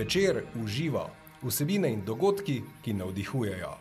Večer 0.00 0.42
uživa 0.64 1.10
vsebine 1.42 1.90
in 1.92 2.04
dogodki, 2.04 2.62
ki 2.84 2.92
navdihujejo. 2.92 3.72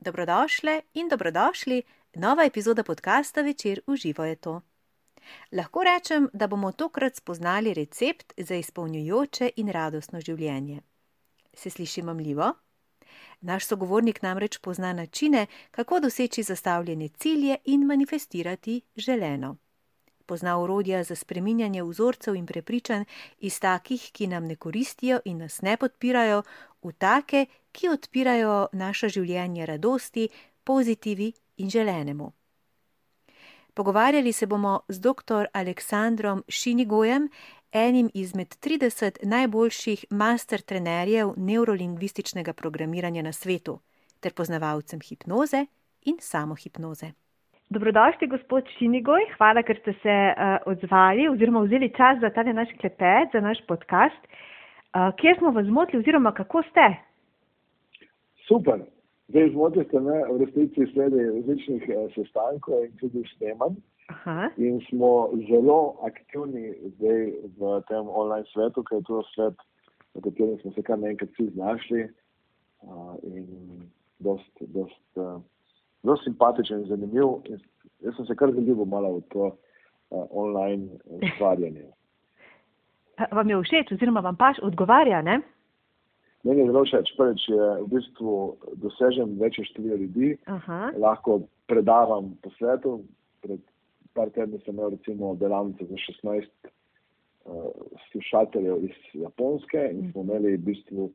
Dobrodošle 0.00 0.80
in 0.94 1.08
dobrodošli, 1.08 1.82
nova 2.14 2.44
epizoda 2.44 2.84
podcasta 2.84 3.42
Večer 3.42 3.80
uživa 3.86 4.26
je 4.26 4.36
to. 4.36 4.60
Lahko 5.52 5.84
rečem, 5.84 6.28
da 6.32 6.46
bomo 6.46 6.72
tokrat 6.72 7.16
spoznali 7.16 7.74
recept 7.74 8.32
za 8.36 8.54
izpolnjujoče 8.54 9.50
in 9.56 9.68
radostno 9.68 10.20
življenje. 10.20 10.80
Se 11.54 11.70
sliši 11.70 12.02
mamljivo? 12.02 12.52
Naš 13.40 13.66
sogovornik 13.66 14.22
namreč 14.22 14.58
pozna 14.58 14.92
načine, 14.92 15.46
kako 15.70 16.00
doseči 16.00 16.42
zastavljene 16.42 17.08
cilje 17.08 17.56
in 17.64 17.86
manifestirati 17.86 18.80
želeno. 18.96 19.56
Pozna 20.26 20.58
urodja 20.58 21.04
za 21.04 21.14
spreminjanje 21.14 21.82
vzorcev 21.82 22.34
in 22.34 22.46
prepričanj 22.46 23.04
iz 23.38 23.60
takih, 23.60 24.10
ki 24.12 24.26
nam 24.26 24.44
ne 24.44 24.56
koristijo 24.56 25.20
in 25.24 25.38
nas 25.38 25.60
ne 25.62 25.76
podpirajo, 25.76 26.42
v 26.82 26.92
take, 26.92 27.46
ki 27.72 27.88
odpirajo 27.88 28.68
naša 28.72 29.08
življenja 29.08 29.64
radosti, 29.64 30.28
pozitivi 30.64 31.32
in 31.56 31.70
želenemu. 31.70 32.32
Pogovarjali 33.74 34.32
se 34.32 34.46
bomo 34.46 34.80
z 34.88 35.00
dr. 35.00 35.46
Aleksandrom 35.52 36.44
Šinigojem, 36.48 37.28
enim 37.72 38.10
izmed 38.14 38.56
30 38.60 39.18
najboljših 39.22 40.04
master 40.10 40.60
trenerjev 40.60 41.34
neurolingvističnega 41.36 42.52
programiranja 42.52 43.22
na 43.22 43.32
svetu, 43.32 43.78
ter 44.20 44.32
poznavalcem 44.32 45.00
hipnoze 45.00 45.66
in 46.02 46.16
samohipnoze. 46.20 47.12
Dobrodošli, 47.68 48.26
gospod 48.30 48.68
Šinigoj, 48.78 49.24
hvala, 49.36 49.62
ker 49.66 49.78
ste 49.80 49.92
se 50.02 50.14
uh, 50.14 50.58
odzvali 50.70 51.24
oziroma 51.28 51.64
vzeli 51.64 51.88
čas 51.96 52.20
za 52.22 52.30
ta 52.30 52.44
naš 52.46 52.68
klepet, 52.80 53.32
za 53.32 53.40
naš 53.40 53.58
podcast. 53.66 54.20
Uh, 54.94 55.10
kje 55.18 55.34
smo 55.38 55.50
vas 55.50 55.66
zmotili 55.66 55.98
oziroma 56.00 56.32
kako 56.32 56.62
ste? 56.70 56.84
Super. 58.48 58.84
Zdaj 59.28 59.50
zmotili 59.50 59.84
ste 59.84 60.00
me 60.00 60.14
v 60.30 60.36
resnici 60.44 60.86
sredi 60.92 61.24
različnih 61.24 61.88
uh, 61.88 62.06
sestankov 62.14 62.84
in 62.84 62.92
tudi 63.02 63.24
snemanj. 63.34 63.74
Aha. 64.14 64.50
In 64.56 64.78
smo 64.86 65.10
zelo 65.50 65.96
aktivni 66.06 66.70
zdaj 66.94 67.20
v 67.58 67.82
tem 67.90 68.06
online 68.06 68.46
svetu, 68.54 68.86
ker 68.86 69.02
je 69.02 69.08
to 69.10 69.24
svet, 69.34 69.58
v 70.14 70.22
katerem 70.22 70.54
smo 70.62 70.70
se 70.70 70.86
kar 70.86 71.02
naenkrat 71.02 71.34
vsi 71.34 71.50
znašli. 71.58 72.06
Uh, 72.86 73.18
in 73.26 73.50
dost, 74.22 74.54
dost, 74.70 75.02
uh, 75.18 75.42
zelo 76.06 76.16
simpatičen 76.22 76.84
in 76.84 76.88
zanimiv. 76.88 77.42
In 77.50 77.60
jaz 78.06 78.16
sem 78.16 78.26
se 78.26 78.38
kar 78.38 78.52
zaljubil 78.54 78.86
malo 78.86 79.16
v 79.18 79.22
to 79.34 79.44
uh, 79.50 80.24
online 80.30 80.88
ustvarjanje. 81.18 81.86
Vam 83.36 83.50
je 83.50 83.60
všeč 83.62 83.92
oziroma 83.96 84.20
vam 84.20 84.36
paš 84.36 84.60
odgovarja, 84.62 85.22
ne? 85.22 85.40
Meni 86.44 86.60
je 86.60 86.70
zelo 86.70 86.84
všeč. 86.84 87.14
Prvič 87.18 87.48
je 87.48 87.68
v 87.82 87.86
bistvu 87.90 88.34
dosežem 88.82 89.38
večje 89.40 89.64
število 89.72 89.96
ljudi, 89.96 90.36
Aha. 90.46 90.92
lahko 91.00 91.40
predavam 91.66 92.36
po 92.42 92.52
svetu. 92.58 93.00
Pred 93.42 93.60
par 94.14 94.30
tedni 94.30 94.60
sem 94.64 94.74
imel 94.74 94.94
recimo 94.94 95.34
delavnico 95.40 95.84
za 95.84 95.96
16 95.96 96.46
uh, 96.66 97.72
slušateljev 98.12 98.84
iz 98.84 98.96
Japonske 99.14 99.88
in 99.92 100.12
smo 100.12 100.22
imeli 100.22 100.56
v 100.56 100.64
bistvu 100.70 101.10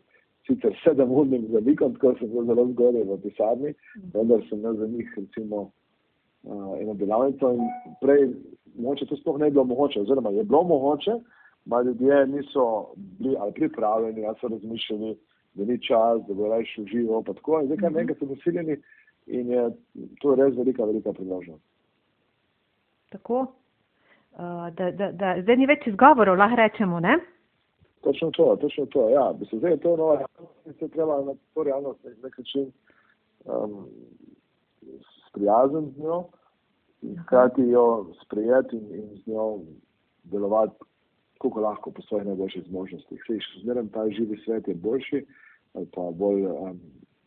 sicer 0.47 0.73
sedem 0.83 1.11
urnik 1.11 1.49
za 1.51 1.59
vikend, 1.65 1.99
ko 2.01 2.15
sem 2.19 2.31
bil 2.31 2.45
zelo 2.49 2.65
zgodaj 2.71 3.03
v 3.09 3.19
pisarni, 3.23 3.73
vendar 4.13 4.41
sem 4.49 4.59
imel 4.59 4.79
za 4.79 4.87
njih 4.87 5.13
recimo 5.17 5.61
uh, 5.61 6.73
eno 6.81 6.93
delavnico 6.93 7.53
in 7.53 7.67
prej 8.01 8.27
mogoče 8.75 9.05
to 9.05 9.15
sploh 9.15 9.39
ne 9.39 9.45
bi 9.45 9.51
bilo 9.51 9.63
mogoče, 9.63 10.01
oziroma 10.01 10.29
je 10.29 10.43
bilo 10.43 10.63
mogoče, 10.63 11.11
ma 11.65 11.81
ljudje 11.81 12.27
niso 12.27 12.93
bili 12.95 13.35
ali 13.39 13.53
pripravljeni, 13.53 14.25
ali 14.25 14.35
so 14.41 14.47
razmišljali, 14.47 15.17
da 15.53 15.65
ni 15.65 15.81
čas, 15.81 16.21
da 16.27 16.33
bo 16.33 16.47
rajši 16.47 16.81
užival, 16.81 17.23
pa 17.23 17.33
tako. 17.33 17.59
In 17.59 17.65
zdaj 17.65 17.77
kar 17.77 17.91
nekaj 17.91 18.15
so 18.19 18.25
posiljeni 18.25 18.77
in 19.27 19.49
je 19.49 19.69
to 20.21 20.35
res 20.35 20.55
velika, 20.57 20.85
velika 20.85 21.13
priložnost. 21.13 21.63
Tako. 23.09 23.41
Uh, 24.31 24.69
da, 24.77 24.91
da, 24.91 25.11
da, 25.11 25.35
zdaj 25.41 25.57
ni 25.57 25.67
več 25.67 25.87
izgovorov, 25.87 26.37
lahko 26.39 26.55
rečemo, 26.55 26.99
ne? 26.99 27.17
Točno 28.01 28.31
to, 28.31 28.57
točno 28.61 28.85
to. 28.85 29.09
Ja, 29.09 29.33
se 29.49 29.57
zdaj 29.57 29.71
je 29.71 29.77
to 29.77 29.97
nova 29.97 30.15
realnost 30.15 30.65
in 30.65 30.73
se 30.73 30.87
treba 30.87 31.21
na 31.21 31.33
to 31.53 31.63
realnost 31.63 32.03
na 32.03 32.09
nek 32.23 32.37
način 32.37 32.71
um, 33.45 33.85
sprijazniti 35.27 35.93
z 35.95 36.03
njo 36.03 36.23
in 37.01 37.17
hkrati 37.17 37.61
jo 37.61 38.07
sprejeti 38.25 38.77
in, 38.77 38.95
in 38.95 39.17
z 39.23 39.27
njo 39.27 39.59
delovati, 40.23 40.73
koliko 41.37 41.59
lahko 41.59 41.91
po 41.91 42.01
svojih 42.01 42.25
najboljših 42.25 42.63
zmožnostih. 42.67 43.23
Sej, 43.27 43.39
še 43.39 43.61
zmeraj 43.61 43.87
ta 43.93 44.09
živi 44.09 44.37
svet 44.45 44.67
je 44.67 44.75
boljši 44.75 45.25
ali 45.73 45.87
pa 45.95 46.11
bolj 46.11 46.45
um, 46.45 46.79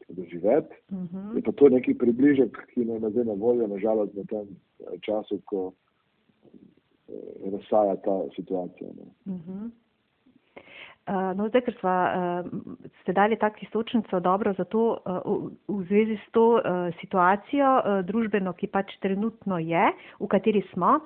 doživeti. 0.08 0.74
Uh 0.90 0.98
-huh. 0.98 1.36
Je 1.36 1.42
pa 1.42 1.52
to 1.52 1.68
neki 1.68 1.94
približek, 1.94 2.66
ki 2.74 2.84
nam 2.84 3.02
je 3.02 3.10
zdaj 3.10 3.24
na 3.24 3.32
voljo, 3.32 3.66
nažalost, 3.66 4.14
v 4.14 4.26
tem 4.26 4.46
eh, 4.80 4.98
času, 5.00 5.40
ko 5.44 5.72
eh, 7.08 7.50
razsaja 7.50 7.96
ta 7.96 8.22
situacija. 8.36 8.90
Ne. 8.96 9.34
Uh 9.34 9.40
-huh. 9.40 9.70
Uh, 11.04 11.34
no, 11.36 11.50
zdaj, 11.52 11.66
ker 11.66 11.74
sva, 11.82 11.94
uh, 12.08 12.92
ste 13.02 13.12
dali 13.12 13.36
tak 13.36 13.58
istočnico 13.60 14.20
dobro 14.24 14.54
za 14.56 14.64
to, 14.64 14.84
uh, 15.04 15.50
v, 15.68 15.82
zvezi 15.84 16.16
s 16.16 16.30
to 16.32 16.46
situacijo 17.00 18.02
družbeno, 18.08 18.54
ki 18.56 18.70
pač 18.72 18.94
trenutno 19.04 19.58
je, 19.60 19.90
v 20.20 20.28
kateri 20.32 20.64
smo. 20.72 21.00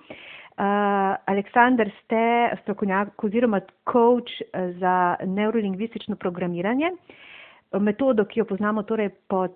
Aleksandr, 0.58 1.90
ste 2.02 2.20
strokovnjak 2.62 3.24
oziroma 3.24 3.60
coach 3.86 4.40
za 4.80 5.14
neurolingvistično 5.22 6.16
programiranje, 6.18 6.90
metodo, 7.78 8.24
ki 8.26 8.40
jo 8.40 8.46
poznamo 8.50 8.82
torej 8.82 9.12
pod, 9.30 9.54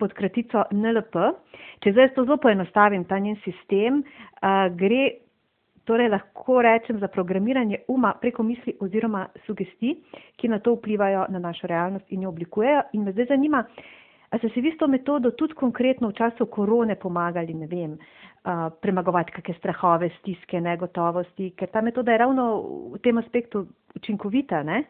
pod 0.00 0.16
kratico 0.16 0.64
NLP. 0.72 1.26
Če 1.84 1.92
zdaj 1.92 2.14
to 2.16 2.24
zelo 2.24 2.40
poenostavim, 2.40 3.04
ta 3.04 3.20
njen 3.20 3.36
sistem, 3.44 4.00
gre 4.80 5.02
torej 5.84 6.08
lahko 6.08 6.62
rečem 6.62 6.98
za 6.98 7.08
programiranje 7.08 7.78
uma 7.88 8.14
preko 8.20 8.42
misli 8.42 8.76
oziroma 8.80 9.26
sugestij, 9.46 9.96
ki 10.36 10.48
na 10.48 10.58
to 10.58 10.74
vplivajo 10.74 11.26
na 11.28 11.38
našo 11.38 11.66
realnost 11.66 12.12
in 12.12 12.22
jo 12.22 12.28
oblikujejo. 12.28 12.82
In 12.92 13.04
me 13.04 13.12
zdaj 13.12 13.26
zanima, 13.26 13.64
a 14.30 14.38
ste 14.38 14.48
si 14.48 14.60
vi 14.60 14.72
s 14.72 14.78
to 14.78 14.88
metodo 14.88 15.30
tudi 15.30 15.54
konkretno 15.54 16.08
v 16.08 16.18
času 16.18 16.46
korone 16.46 16.96
pomagali, 16.96 17.54
ne 17.54 17.66
vem, 17.66 17.92
uh, 17.94 18.66
premagovati 18.82 19.32
kakšne 19.32 19.54
strahove, 19.58 20.10
stiske, 20.18 20.60
negotovosti, 20.60 21.52
ker 21.56 21.70
ta 21.70 21.80
metoda 21.80 22.12
je 22.12 22.18
ravno 22.18 22.44
v 22.94 22.98
tem 22.98 23.18
aspektu 23.18 23.66
učinkovita, 23.94 24.62
ne? 24.62 24.84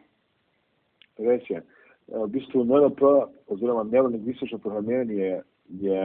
Res 1.19 1.50
je. 1.50 1.61
V 2.09 2.28
bistvu 2.28 2.65
NLP 2.65 3.00
oziroma 3.49 3.84
neurolingvistično 3.84 4.59
programiranje 4.59 5.15
je, 5.15 5.43
je 5.81 6.00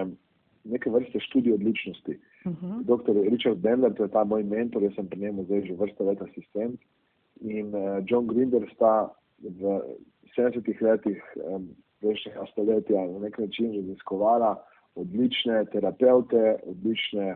neke 0.69 0.89
vrste 0.89 1.19
študij 1.19 1.53
odličnosti. 1.53 2.19
Uh 2.45 2.53
-huh. 2.53 2.83
Dr. 2.83 3.13
Richard 3.31 3.57
Bendler, 3.57 3.93
to 3.93 4.03
je 4.03 4.09
ta 4.09 4.23
moj 4.23 4.43
mentor, 4.43 4.83
jaz 4.83 4.95
sem 4.95 5.07
pri 5.07 5.19
njemu 5.19 5.43
zdaj 5.43 5.65
že 5.65 5.73
vrsto 5.73 6.03
let 6.03 6.21
asistent. 6.21 6.79
In 7.41 7.75
uh, 7.75 8.03
John 8.05 8.27
Grinder 8.27 8.69
sta 8.75 9.09
v 9.39 9.81
70-ih 10.37 10.81
letih 10.81 11.23
um, 11.35 11.69
prejšnjega 11.99 12.45
stoletja 12.51 13.05
na 13.05 13.19
nek 13.19 13.37
način 13.37 13.75
raziskovala 13.75 14.55
odlične 14.95 15.65
terapeute, 15.65 16.55
odlične 16.63 17.35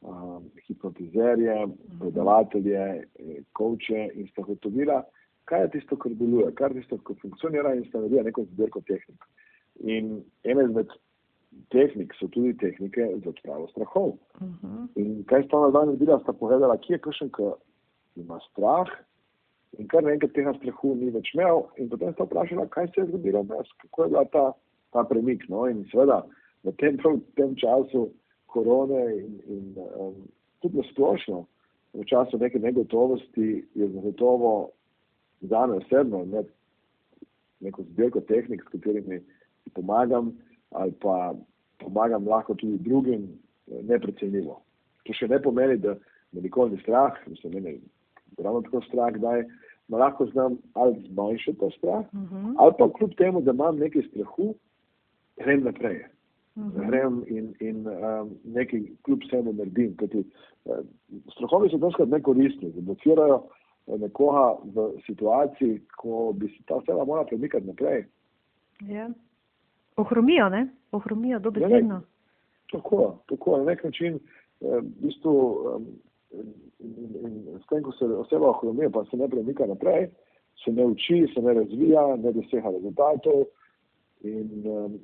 um, 0.00 0.50
hipnotizerje, 0.66 1.66
predavatelje, 2.00 3.04
koče 3.52 4.08
in 4.14 4.28
sta 4.28 4.42
gotovila, 4.42 5.02
kaj 5.44 5.62
je 5.62 5.70
tisto, 5.70 5.96
kar 5.96 6.12
deluje, 6.14 6.52
kaj 6.54 6.70
je 6.70 6.80
tisto, 6.80 6.98
kar 6.98 7.16
funkcionira 7.22 7.74
in 7.74 7.84
sta 7.88 7.98
naredila 7.98 8.22
neko 8.28 8.44
zbirko 8.52 8.80
tehnik. 8.88 9.28
In 9.80 10.18
ena 10.44 10.64
izmed 10.66 10.92
tehnik 11.70 12.14
so 12.18 12.28
tudi 12.28 12.56
tehnike 12.56 13.08
za 13.24 13.30
odpravo 13.30 13.68
strahov. 13.68 14.08
Uh 14.08 14.48
-huh. 14.62 14.86
In 14.94 15.24
kaj 15.24 15.44
sta 15.44 15.58
ona 15.58 15.70
dan 15.70 15.86
naredila, 15.86 16.20
sta 16.20 16.32
povedala, 16.32 16.76
kje 16.76 16.94
je 16.94 16.98
kakšen, 16.98 17.30
ki 17.36 17.50
ima 18.16 18.40
strah 18.50 18.88
in 19.78 19.88
kar 19.88 20.02
naenkrat 20.02 20.32
tega 20.32 20.54
strahu 20.54 20.94
ni 20.94 21.10
več 21.10 21.34
imel. 21.34 21.62
In 21.76 21.88
potem 21.88 22.12
sta 22.12 22.24
vprašala, 22.24 22.66
kaj 22.66 22.86
se 22.86 23.00
je 23.00 23.06
zgodilo 23.06 23.42
vmes, 23.42 23.68
kako 23.82 24.02
je 24.02 24.08
bila 24.08 24.24
ta, 24.24 24.52
ta 24.92 25.04
premik. 25.04 25.48
No? 25.48 25.66
In 25.66 25.84
seveda 25.90 26.24
v 26.64 26.72
tem, 26.72 26.96
v 27.04 27.20
tem 27.36 27.54
času 27.56 28.08
korone 28.46 29.04
in, 29.16 29.40
in 29.46 29.74
um, 29.76 30.14
tudi 30.62 30.82
splošno, 30.92 31.46
v 31.94 32.04
času 32.04 32.38
neke 32.38 32.58
negotovosti, 32.58 33.64
je 33.74 33.88
zagotovo 33.88 34.70
za 35.40 35.66
me 35.66 35.76
osebno 35.76 36.22
imeti 36.22 36.50
neko 37.60 37.82
zbirko 37.82 38.20
tehnik, 38.20 38.62
s 38.62 38.68
katerimi 38.68 39.20
pomagam 39.74 40.32
ali 40.70 40.92
pa 41.00 41.34
pomagam 41.78 42.26
lahko 42.28 42.54
tudi 42.54 42.78
drugim, 42.78 43.28
neprecenljivo. 43.66 44.60
To 45.06 45.12
še 45.12 45.28
ne 45.28 45.38
pomeni, 45.42 45.76
da 45.76 45.94
me 46.32 46.42
nikoli 46.44 46.76
ni 46.76 46.82
strah, 46.82 47.16
mislim, 47.26 47.54
meni 47.54 47.70
je 47.70 48.44
ravno 48.44 48.62
tako 48.62 48.82
strah, 48.88 49.16
da 49.16 49.38
lahko 49.88 50.26
znam 50.26 50.58
ali 50.74 51.04
zmanjšati 51.08 51.58
ta 51.58 51.70
strah, 51.78 52.04
Uh 52.12 52.20
-huh. 52.20 52.54
ali 52.58 52.72
pa 52.78 52.92
kljub 52.92 53.14
temu, 53.16 53.40
da 53.40 53.50
imam 53.50 53.78
nekaj 53.78 54.02
strahu, 54.02 54.54
grem 55.36 55.64
naprej. 55.64 56.04
-huh. 56.58 56.86
grem 56.86 57.24
in, 57.26 57.54
in 57.60 57.86
um, 57.86 58.30
nekaj 58.44 58.82
kljub 59.02 59.22
vsemu 59.26 59.52
naredim. 59.52 59.96
Kajti, 59.96 60.24
uh, 60.64 60.78
strahovi 61.32 61.70
so 61.70 61.78
doskrat 61.78 62.08
nekoristni, 62.08 62.72
zablokirajo 62.74 63.42
nekoga 63.86 64.58
v 64.74 64.90
situaciji, 65.06 65.80
ko 65.96 66.32
bi 66.36 66.48
se 66.48 66.64
ta 66.66 66.74
oseba 66.74 67.04
morala 67.04 67.26
premikati 67.26 67.66
naprej. 67.66 68.04
Ja. 68.80 69.08
Ohromijo, 69.98 70.48
ne? 70.48 70.66
Ohromijo 70.92 71.38
dobesedno. 71.42 72.02
Tako, 72.72 73.18
tako, 73.28 73.58
na 73.58 73.64
nek 73.72 73.84
način, 73.84 74.18
eh, 74.60 74.78
v 74.80 74.82
bistvu, 75.02 75.34
in, 76.32 77.58
s 77.58 77.66
tem, 77.68 77.82
ko 77.82 77.92
se 77.92 78.04
oseba 78.04 78.50
ohromija, 78.50 78.90
pa 78.90 79.04
se 79.10 79.16
ne 79.16 79.28
premika 79.28 79.66
naprej, 79.66 80.08
se 80.64 80.72
ne 80.72 80.86
uči, 80.86 81.26
se 81.34 81.42
ne 81.42 81.54
razvija, 81.54 82.16
ne 82.16 82.32
dosega 82.32 82.70
rezultatov. 82.70 83.46
In, 84.26 84.66
um, 84.66 84.98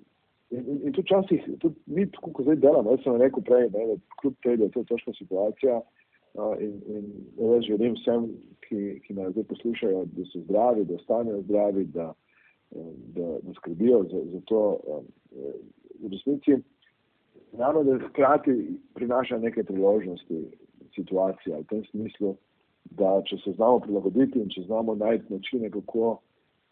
in, 0.51 0.61
in, 0.61 0.81
in 0.83 0.93
tudi 0.93 1.07
včasih, 1.07 1.45
tudi 1.63 1.75
mi, 1.87 2.07
tako 2.11 2.33
kot 2.35 2.49
zdaj 2.49 2.57
delamo, 2.63 2.97
jaz 2.97 3.05
sem 3.05 3.21
rekel 3.21 3.45
prej, 3.47 3.69
ne, 3.71 3.87
da 3.93 3.99
kljub 4.21 4.35
temu, 4.43 4.57
da 4.57 4.65
je 4.65 4.75
to 4.75 4.85
težka 4.91 5.15
situacija, 5.19 5.81
in, 6.59 6.75
in 6.91 7.07
jaz 7.39 7.63
želim 7.69 7.95
vsem, 7.95 8.27
ki, 8.67 8.81
ki 9.07 9.15
nas 9.15 9.33
zdaj 9.33 9.47
poslušajo, 9.53 10.05
da 10.17 10.27
so 10.33 10.43
zdravi, 10.47 10.85
da 10.89 10.99
ostanejo 10.99 11.43
zdravi, 11.47 11.85
da, 11.95 12.13
da, 13.15 13.39
da 13.43 13.55
skrbijo 13.55 14.03
za, 14.11 14.25
za 14.33 14.41
to 14.45 14.79
um, 14.87 15.05
v 16.01 16.09
resnici. 16.13 16.59
Znano, 17.55 17.85
da 17.85 17.99
hkrati 18.09 18.79
prinaša 18.95 19.39
neke 19.39 19.65
priložnosti 19.65 20.45
situacija 20.95 21.59
v 21.59 21.65
tem 21.71 21.85
smislu, 21.91 22.37
da 22.85 23.23
če 23.27 23.39
se 23.45 23.53
znamo 23.53 23.81
prilagoditi 23.81 24.39
in 24.39 24.51
če 24.51 24.67
znamo 24.67 24.95
najti 24.95 25.33
načine, 25.33 25.71
kako 25.71 26.19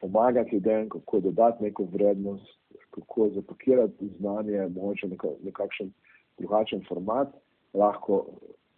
pomagati 0.00 0.56
ljudem, 0.56 0.88
kako 0.88 1.20
dodati 1.20 1.64
neko 1.64 1.86
vrednost, 1.92 2.58
kako 2.90 3.28
zapakirati 3.34 4.10
znanje, 4.18 4.66
mogoče 4.74 5.08
nekakšen 5.44 5.92
drugačen 6.38 6.82
format, 6.88 7.28
lahko 7.74 8.24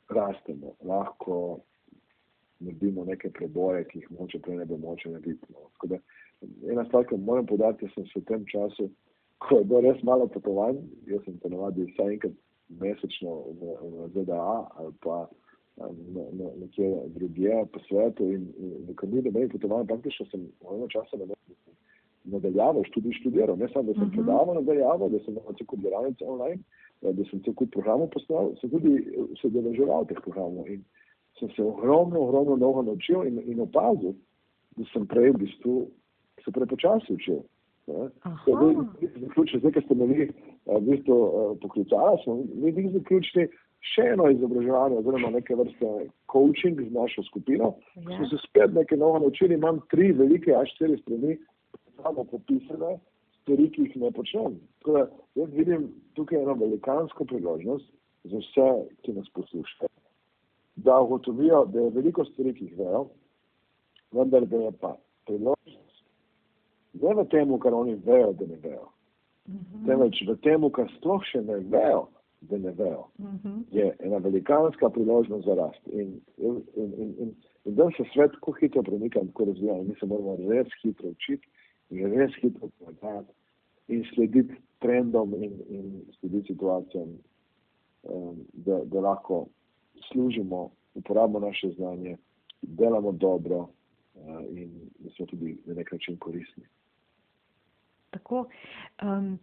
rastemo, 0.08 0.75
lahko 0.84 1.58
naredimo 2.64 3.05
neke 3.05 3.31
preboje, 3.38 3.84
ki 3.90 3.99
jih 3.99 4.11
moče 4.19 4.40
prej 4.44 4.61
ne 4.61 4.66
bo 4.70 4.78
moče 4.81 5.12
narediti. 5.12 5.52
No. 5.55 5.69
Da, 5.90 6.00
ena 6.72 6.84
stvar, 6.88 7.06
ki 7.08 7.20
moram 7.20 7.46
podati, 7.46 7.88
sem 7.94 8.06
se 8.11 8.20
v 8.20 8.25
tem 8.31 8.44
času, 8.50 8.88
ko 9.44 9.61
je 9.61 9.69
bilo 9.70 9.81
res 9.84 10.02
malo 10.02 10.26
potovanj, 10.26 10.81
jaz 11.11 11.25
sem 11.25 11.38
ponovadi 11.43 11.88
vsaj 11.93 12.16
enkrat 12.16 12.37
mesečno 12.81 13.34
v, 13.61 13.75
v 13.82 14.11
ZDA 14.14 14.52
ali 14.81 14.93
pa 15.05 15.25
nekje 15.76 16.88
drugje 17.16 17.64
po 17.72 17.81
svetu 17.88 18.28
in, 18.31 18.46
in 18.58 18.94
ko 18.96 19.06
ni 19.10 19.22
dobenih 19.22 19.50
potovanj, 19.52 19.88
praktično 19.90 20.26
sem 20.31 20.46
v 20.62 20.76
enem 20.76 20.90
času 20.93 21.19
na 21.19 21.34
nadaljavo 22.25 22.84
študij 22.88 23.12
študiral, 23.20 23.56
ne 23.58 23.69
samo, 23.69 23.82
da 23.82 23.93
sem 23.93 24.02
uh 24.02 24.08
mhm. 24.08 24.19
-huh. 24.19 24.25
predaval 24.25 24.55
nadaljavo, 24.55 25.08
da 25.08 25.19
sem 25.19 25.34
imel 25.34 25.55
celo 25.58 25.82
delavnice 25.82 26.25
online, 26.25 26.62
da 27.02 27.25
sem 27.31 27.43
celo 27.43 27.55
kup 27.55 27.70
programov 27.70 28.08
poslal, 28.10 28.55
sem 28.60 28.70
tudi 28.70 28.93
se 29.40 29.49
deleževal 29.49 30.06
teh 30.06 30.20
programov 30.25 30.69
in 30.69 30.84
sem 31.38 31.50
se 31.56 31.62
ogromno, 31.62 32.20
ogromno 32.20 32.56
mnogo 32.56 32.82
naučil 32.82 33.26
in, 33.26 33.40
in 33.46 33.60
opazil, 33.60 34.14
da 34.76 34.86
sem 34.92 35.06
prej 35.06 35.31
v 35.31 35.42
bistvu 35.44 35.75
se 36.44 36.52
prepočasi 36.52 37.12
učil. 37.12 37.42
Zaključili, 37.86 39.60
zdaj, 39.60 39.72
ker 39.72 39.84
ste 39.84 39.94
me 39.94 40.06
vi 40.06 40.28
v 40.66 40.81
bistvu 40.88 41.16
poklicali, 41.62 42.20
smo 42.25 42.36
mi 42.36 42.72
bili 42.72 42.92
zaključili 42.94 43.48
še 43.84 44.06
eno 44.14 44.31
izobraževanje, 44.32 45.00
oziroma 45.02 45.31
neke 45.34 45.56
vrste 45.58 45.90
coaching 46.32 46.81
z 46.81 46.92
našo 46.92 47.25
skupino. 47.28 47.75
Ja. 47.96 48.16
Smo 48.16 48.28
se 48.31 48.40
spet 48.46 48.72
nekaj 48.72 48.98
novo 48.98 49.19
naučili, 49.19 49.58
imam 49.58 49.82
tri 49.92 50.12
velike 50.12 50.54
A4 50.56 51.00
strani, 51.02 51.36
samo 52.00 52.25
popisane, 52.31 52.96
stvari, 53.42 53.69
ki 53.75 53.88
jih 53.88 53.98
ne 54.00 54.12
počnem. 54.16 54.56
Torej, 54.86 55.10
jaz 55.36 55.52
vidim 55.52 55.90
tukaj 56.16 56.40
eno 56.40 56.56
velikansko 56.62 57.28
priložnost 57.28 57.90
za 58.25 58.40
vse, 58.40 58.70
ki 59.04 59.19
nas 59.19 59.28
poslušajo 59.36 59.94
da 60.84 61.00
ugotovijo, 61.00 61.64
da 61.72 61.81
je 61.81 61.90
veliko 61.90 62.25
stvari, 62.25 62.54
ki 62.54 62.69
jih 62.69 62.78
vejo, 62.78 63.06
vendar 64.12 64.46
da 64.46 64.56
je 64.66 64.72
pa 64.81 64.96
priložnost 65.26 65.84
ne 66.94 67.14
v 67.14 67.25
tem, 67.31 67.54
kar 67.58 67.75
oni 67.75 67.94
vejo, 68.06 68.32
da 68.32 68.46
ne 68.46 68.58
vejo, 68.62 68.88
uh 69.48 69.54
mhm. 69.54 69.64
-huh. 69.72 69.86
temveč 69.86 70.22
v 70.28 70.36
tem, 70.42 70.70
kar 70.70 70.90
sploh 70.98 71.22
še 71.25 71.42
ne 71.42 71.58
vejo, 71.58 72.08
da 72.40 72.58
ne 72.58 72.70
vejo, 72.70 73.08
uh 73.19 73.25
mhm. 73.25 73.38
-huh. 73.48 73.62
je 73.70 73.96
ena 73.98 74.19
velikanska 74.19 74.90
priložnost 74.90 75.46
za 75.46 75.54
rast. 75.54 75.86
In, 75.86 76.20
in, 76.36 76.62
in, 76.76 76.92
in, 77.19 77.34
in 77.64 77.75
da 77.75 77.90
se 77.96 78.04
svet 78.12 78.32
tako 78.32 78.52
hitro 78.52 78.82
premika 78.82 79.20
in 79.20 79.26
tako 79.26 79.44
razvija, 79.44 79.78
in 79.78 79.88
mi 79.88 79.94
se 80.00 80.06
moramo 80.06 80.36
res 80.36 80.69
hitro 80.82 81.08
učiti 81.08 81.48
in 81.90 82.12
res 82.14 82.31
hitro 82.42 82.69
pomagati 82.78 83.32
in 83.88 84.04
slediti 84.14 84.54
trendom 84.78 85.34
in, 85.34 85.52
in 85.69 86.02
slediti 86.20 86.46
situacijam, 86.46 87.08
um, 88.02 88.36
da, 88.52 88.84
da 88.84 89.00
lahko 89.00 89.46
služimo, 90.12 90.71
uporabimo 90.95 91.39
naše 91.39 91.69
znanje, 91.69 92.17
delamo 92.62 93.12
dobro 93.12 93.56
uh, 93.56 93.69
in 94.51 94.71
da 94.99 95.11
smo 95.11 95.27
tudi 95.27 95.59
na 95.67 95.75
nek 95.75 95.93
način 95.93 96.17
koristni. 96.17 96.65
Tako. 98.11 98.47
Um, 99.03 99.39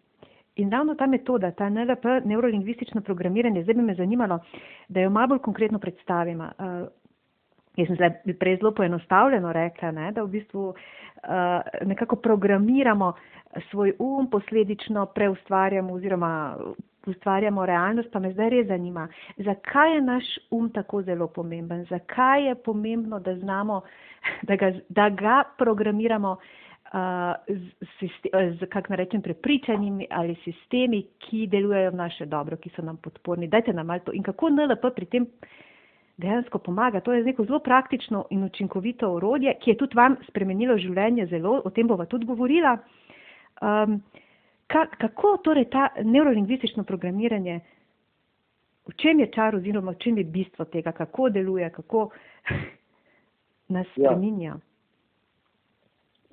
in 0.55 0.71
ravno 0.71 0.95
ta 0.95 1.07
metoda, 1.07 1.51
ta 1.51 1.69
NLP, 1.69 2.05
neurolingvistično 2.25 3.01
programiranje, 3.01 3.63
zdaj 3.63 3.75
bi 3.75 3.81
me 3.81 3.95
zanimalo, 3.95 4.39
da 4.87 4.99
jo 4.99 5.09
malo 5.09 5.27
bolj 5.27 5.39
konkretno 5.39 5.79
predstavim. 5.79 6.39
Uh, 6.39 6.47
jaz 7.75 7.87
sem 7.87 7.95
zdaj 7.95 8.37
prej 8.39 8.57
zelo 8.57 8.71
poenostavljeno 8.71 9.53
rekla, 9.53 9.91
ne, 9.91 10.11
da 10.11 10.23
v 10.23 10.27
bistvu 10.27 10.69
uh, 10.69 10.75
nekako 11.85 12.15
programiramo 12.15 13.13
svoj 13.69 13.93
um, 13.99 14.29
posledično 14.29 15.05
preustvarjamo 15.05 15.93
oziroma 15.93 16.57
ustvarjamo 17.07 17.65
realnost, 17.65 18.11
pa 18.11 18.19
me 18.19 18.31
zdaj 18.33 18.49
res 18.49 18.67
zanima, 18.67 19.07
zakaj 19.37 19.95
je 19.95 20.01
naš 20.01 20.25
um 20.51 20.69
tako 20.69 21.01
zelo 21.01 21.27
pomemben, 21.27 21.85
zakaj 21.89 22.47
je 22.47 22.55
pomembno, 22.55 23.19
da 23.19 23.35
znamo, 23.35 23.81
da 24.41 24.55
ga, 24.55 24.73
da 24.89 25.09
ga 25.09 25.43
programiramo 25.57 26.31
uh, 26.31 26.99
z, 27.99 28.09
z 28.59 28.69
kako 28.69 28.95
rečem, 28.95 29.21
prepričanimi 29.21 30.07
ali 30.09 30.35
sistemi, 30.43 31.05
ki 31.19 31.47
delujejo 31.47 31.91
v 31.91 31.95
naše 31.95 32.25
dobro, 32.25 32.57
ki 32.57 32.69
so 32.75 32.81
nam 32.81 32.97
podporni. 32.97 33.47
Dajte 33.47 33.73
nam 33.73 33.87
malo 33.87 33.99
to 34.05 34.13
in 34.13 34.23
kako 34.23 34.49
NLP 34.49 34.95
pri 34.95 35.05
tem 35.05 35.27
dejansko 36.17 36.59
pomaga. 36.59 36.99
To 36.99 37.13
je 37.13 37.23
neko 37.23 37.45
zelo 37.45 37.59
praktično 37.59 38.25
in 38.29 38.43
učinkovito 38.43 39.13
orodje, 39.13 39.55
ki 39.61 39.71
je 39.71 39.77
tudi 39.77 39.97
vam 39.97 40.15
spremenilo 40.27 40.77
življenje 40.77 41.25
zelo, 41.25 41.61
o 41.65 41.69
tem 41.69 41.87
bova 41.87 42.05
tudi 42.05 42.25
govorila. 42.25 42.77
Um, 43.61 44.01
kako 44.71 45.37
torej 45.43 45.69
ta 45.69 45.87
neurolingvistično 46.03 46.83
programiranje, 46.83 47.59
v 48.87 48.93
čem 48.97 49.19
je 49.19 49.31
čar 49.31 49.55
oziroma 49.55 49.91
v 49.91 49.99
čem 50.03 50.17
je 50.17 50.23
bistvo 50.23 50.65
tega, 50.65 50.91
kako 50.91 51.29
deluje, 51.29 51.69
kako 51.69 52.09
nas 53.75 53.87
ja. 53.95 54.11
spreminja? 54.11 54.57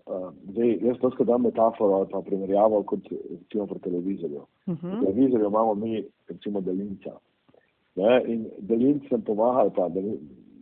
Uh, 0.08 0.32
zdaj, 0.50 0.78
jaz 0.80 0.96
to 1.00 1.10
skladam 1.10 1.42
metaforo 1.42 1.94
ali 1.94 2.06
pa 2.10 2.22
primerjavo 2.24 2.82
kot 2.82 3.00
recimo 3.30 3.66
pri 3.66 3.78
televizorju. 3.78 4.42
Uh 4.66 4.74
-huh. 4.74 4.80
Pri 4.80 5.06
televizorju 5.06 5.46
imamo 5.46 5.74
mi 5.74 6.04
recimo 6.28 6.60
delinca. 6.60 7.18
Ne? 7.96 8.22
In 8.26 8.46
delinc 8.58 9.10
nam 9.10 9.22
pomaga, 9.22 9.60
ali 9.60 9.70
pa 9.76 9.88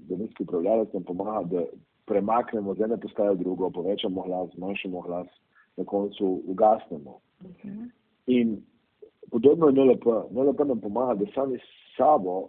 delinski 0.08 0.42
upravljalec 0.42 0.92
nam 0.92 1.02
pomaga, 1.02 1.46
da 1.50 1.64
premaknemo 2.06 2.74
z 2.74 2.80
ene 2.80 2.96
postaje 2.96 3.34
v 3.34 3.38
drugo, 3.38 3.70
povečamo 3.70 4.22
glas, 4.22 4.50
zmanjšamo 4.54 5.00
glas, 5.00 5.26
na 5.76 5.84
koncu 5.84 6.42
ugasnemo. 6.46 7.20
Mhm. 7.42 7.90
In 8.26 8.62
podobno 9.30 9.66
je 9.66 9.72
NLP. 9.72 10.06
NLP 10.30 10.64
nam 10.64 10.80
pomaga, 10.80 11.24
da 11.24 11.32
sami 11.34 11.58
s 11.58 11.96
sabo 11.96 12.48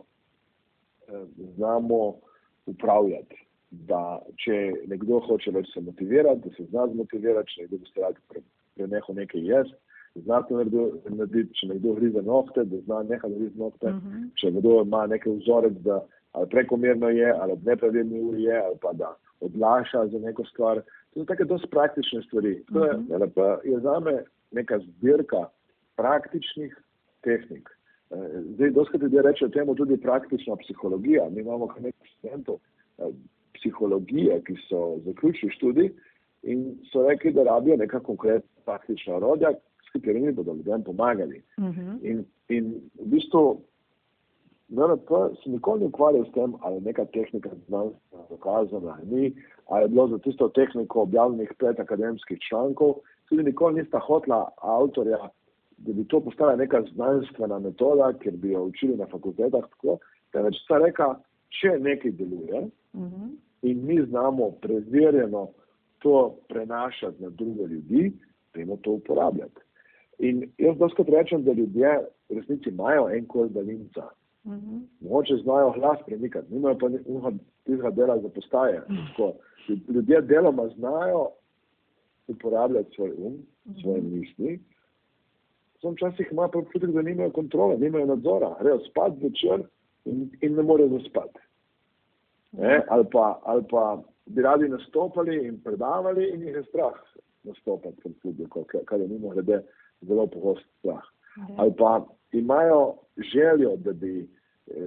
eh, 1.07 1.25
znamo 1.55 2.15
upravljati. 2.65 3.43
Da 3.71 4.19
če 4.35 4.73
nekdo 4.87 5.19
hoče 5.19 5.51
več 5.51 5.73
se 5.73 5.81
motivirati, 5.81 6.49
da 6.49 6.55
se 6.55 6.63
zna 6.69 6.87
zmotivirati, 6.87 7.51
če 7.51 7.61
nekdo 7.61 7.77
se 7.85 8.01
rad 8.01 8.15
prenehal 8.75 9.15
nekaj 9.15 9.43
jesti, 9.43 9.75
zna 10.23 10.41
to 10.47 10.61
narediti, 10.63 11.53
če 11.59 11.67
nekdo 11.73 11.93
grize 11.97 12.21
nohte, 12.21 12.63
da 12.63 12.79
zna 12.85 13.01
nekaj 13.09 13.29
narediti 13.29 13.59
nohte, 13.59 13.87
uh 13.87 13.95
mhm. 13.95 14.13
-huh. 14.13 14.29
če 14.39 14.51
nekdo 14.51 14.81
ima 14.81 15.07
nekaj 15.07 15.33
vzorec, 15.33 15.73
da 15.83 16.05
ali 16.31 16.49
prekomerno 16.49 17.09
je, 17.09 17.31
ali 17.31 17.51
ob 17.51 17.65
nepravilni 17.65 18.21
uri 18.21 18.43
je, 18.43 18.57
ali 18.61 18.75
pa 18.81 18.93
da 18.93 19.15
odlaša 19.41 20.07
za 20.07 20.19
neko 20.19 20.45
stvar. 20.45 20.81
To 21.13 21.19
so 21.19 21.25
take 21.25 21.43
dosti 21.43 21.67
praktične 21.71 22.21
stvari. 22.21 22.63
To 22.73 22.85
je, 22.85 22.91
uh 22.95 22.99
mhm. 22.99 23.07
-huh. 23.07 23.19
NLP 23.19 23.65
je 23.65 23.79
za 23.79 23.99
me 23.99 24.23
neka 24.51 24.79
zbirka 24.79 25.49
praktičnih 25.95 26.77
tehnik. 27.21 27.69
Eh, 28.11 28.41
zdaj, 28.55 28.69
doskrat 28.69 29.01
ljudje 29.01 29.21
rečejo 29.21 29.49
temu 29.49 29.75
tudi 29.75 29.97
praktična 29.97 30.55
psihologija. 30.55 31.29
Mi 31.29 31.41
imamo 31.41 31.67
kar 31.67 31.81
nekaj 31.81 32.07
študentov 32.07 32.55
eh, 32.55 33.03
psihologije, 33.53 34.41
ki 34.43 34.55
so 34.69 34.99
zaključili 35.05 35.51
študij 35.51 35.91
in 36.43 36.77
so 36.91 37.07
rekli, 37.07 37.33
da 37.33 37.43
rabijo 37.43 37.77
neka 37.77 37.99
konkretna 37.99 38.63
praktična 38.65 39.15
orodja, 39.15 39.51
s 39.87 39.91
katerimi 39.91 40.31
bodo 40.31 40.53
ljudem 40.53 40.83
pomagali. 40.83 41.41
Uh 41.57 41.63
mhm. 41.63 41.81
-huh. 41.81 41.97
in, 42.01 42.25
in 42.49 42.73
v 42.99 43.05
bistvu 43.05 43.61
NLP 44.69 45.09
se 45.43 45.49
nikoli 45.49 45.79
ne 45.79 45.85
ukvarja 45.85 46.25
s 46.25 46.31
tem, 46.31 46.53
ali 46.61 46.75
je 46.75 46.81
neka 46.81 47.05
tehnika 47.05 47.49
znanstvena 47.67 48.23
dokazana 48.29 48.97
ali 48.97 49.15
ni, 49.15 49.35
ali 49.67 49.83
je 49.83 49.87
bilo 49.87 50.07
za 50.07 50.17
tisto 50.17 50.49
tehniko 50.49 51.01
objavljenih 51.01 51.53
pet 51.59 51.79
akademskih 51.79 52.39
člankov, 52.49 52.93
tudi 53.29 53.43
nikoli 53.43 53.81
nista 53.81 53.99
hotla 53.99 54.49
avtorja 54.61 55.29
da 55.77 55.93
bi 55.93 56.07
to 56.07 56.19
postala 56.19 56.55
neka 56.55 56.81
znanstvena 56.93 57.59
metoda, 57.59 58.13
ker 58.13 58.33
bi 58.37 58.51
jo 58.51 58.63
učili 58.63 58.97
na 58.97 59.05
fakultetah 59.05 59.69
tako, 59.69 59.97
temveč 60.33 60.57
sta 60.63 60.77
reka, 60.81 61.13
če 61.59 61.77
nekaj 61.79 62.11
deluje 62.11 62.61
uh 62.61 63.01
-huh. 63.01 63.29
in 63.61 63.85
mi 63.85 64.01
znamo 64.05 64.51
preverjeno 64.51 65.47
to 65.99 66.35
prenašati 66.49 67.23
na 67.23 67.29
druge 67.29 67.63
ljudi, 67.63 68.11
dajmo 68.53 68.77
to 68.81 68.91
uporabljati. 68.91 69.61
In 70.19 70.49
jaz 70.57 70.77
doskrat 70.77 71.09
rečem, 71.09 71.43
da 71.43 71.51
ljudje 71.51 71.99
v 72.29 72.35
resnici 72.35 72.69
imajo 72.69 73.09
en 73.09 73.25
kol 73.25 73.49
daljinca. 73.49 74.03
Uh 74.43 74.53
-huh. 74.53 74.81
Mogoče 74.99 75.35
znajo 75.35 75.71
glas 75.71 75.99
premikati, 76.05 76.53
nimajo 76.53 76.77
pa 76.77 76.87
tistega 77.63 77.91
dela 77.91 78.19
za 78.19 78.29
postaje. 78.29 78.81
Ljudje 79.87 80.21
deloma 80.21 80.67
znajo 80.67 81.27
uporabljati 82.27 82.95
svoj 82.95 83.11
um, 83.17 83.33
-huh. 83.65 83.81
svoje 83.81 84.01
misli, 84.01 84.59
samo 85.81 85.93
včasih 85.93 86.31
pa 86.35 86.49
občutek, 86.59 86.89
da 86.89 87.01
nimajo 87.01 87.31
kontrole, 87.31 87.77
nimajo 87.77 88.05
nadzora, 88.05 88.55
grejo 88.59 88.79
spat 88.79 89.13
večer 89.21 89.63
in, 90.05 90.29
in 90.41 90.55
ne 90.55 90.63
morejo 90.63 90.89
zaspati. 90.89 91.39
Ali, 92.89 93.05
ali 93.43 93.63
pa 93.69 94.03
bi 94.25 94.41
radi 94.41 94.69
nastopali 94.69 95.47
in 95.47 95.59
predavali 95.63 96.29
in 96.33 96.41
jih 96.41 96.55
je 96.55 96.63
strah 96.63 96.93
nastopati 97.43 97.95
pred 98.03 98.13
publiko, 98.23 98.63
kar 98.85 98.99
je 98.99 99.07
mimo 99.07 99.29
grede 99.29 99.61
zelo 100.01 100.27
pogost 100.27 100.65
strah. 100.79 101.03
Ali 101.57 101.73
pa 101.77 102.05
imajo 102.31 102.95
željo, 103.33 103.75
da 103.75 103.93
bi 103.93 104.27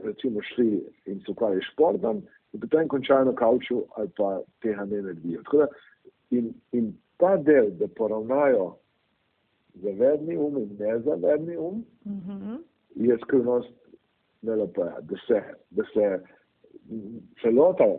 recimo 0.05 0.41
šli 0.43 0.85
in 1.07 1.21
se 1.21 1.31
ukvarjali 1.31 1.63
športom 1.73 2.23
in 2.53 2.61
potem 2.61 2.89
končajo 2.89 3.25
na 3.25 3.35
kavču 3.35 3.85
ali 3.97 4.09
pa 4.17 4.41
tega 4.63 4.85
ne 4.85 5.03
naredijo. 5.03 5.43
In, 6.31 6.55
in 6.73 6.93
ta 7.21 7.37
del, 7.37 7.71
da 7.79 7.89
poravnajo 7.97 8.77
zavedni 9.83 10.37
um 10.37 10.57
in 10.59 10.77
nezavedni 10.79 11.57
um, 11.57 11.85
uh 12.05 12.13
mhm. 12.13 12.31
-huh. 12.31 12.59
je 12.95 13.19
skrivnost 13.25 13.75
NLP-ja, 14.43 15.01
da 15.01 15.17
se, 15.27 15.43
da 15.71 15.83
se 15.95 16.25
celota 17.43 17.99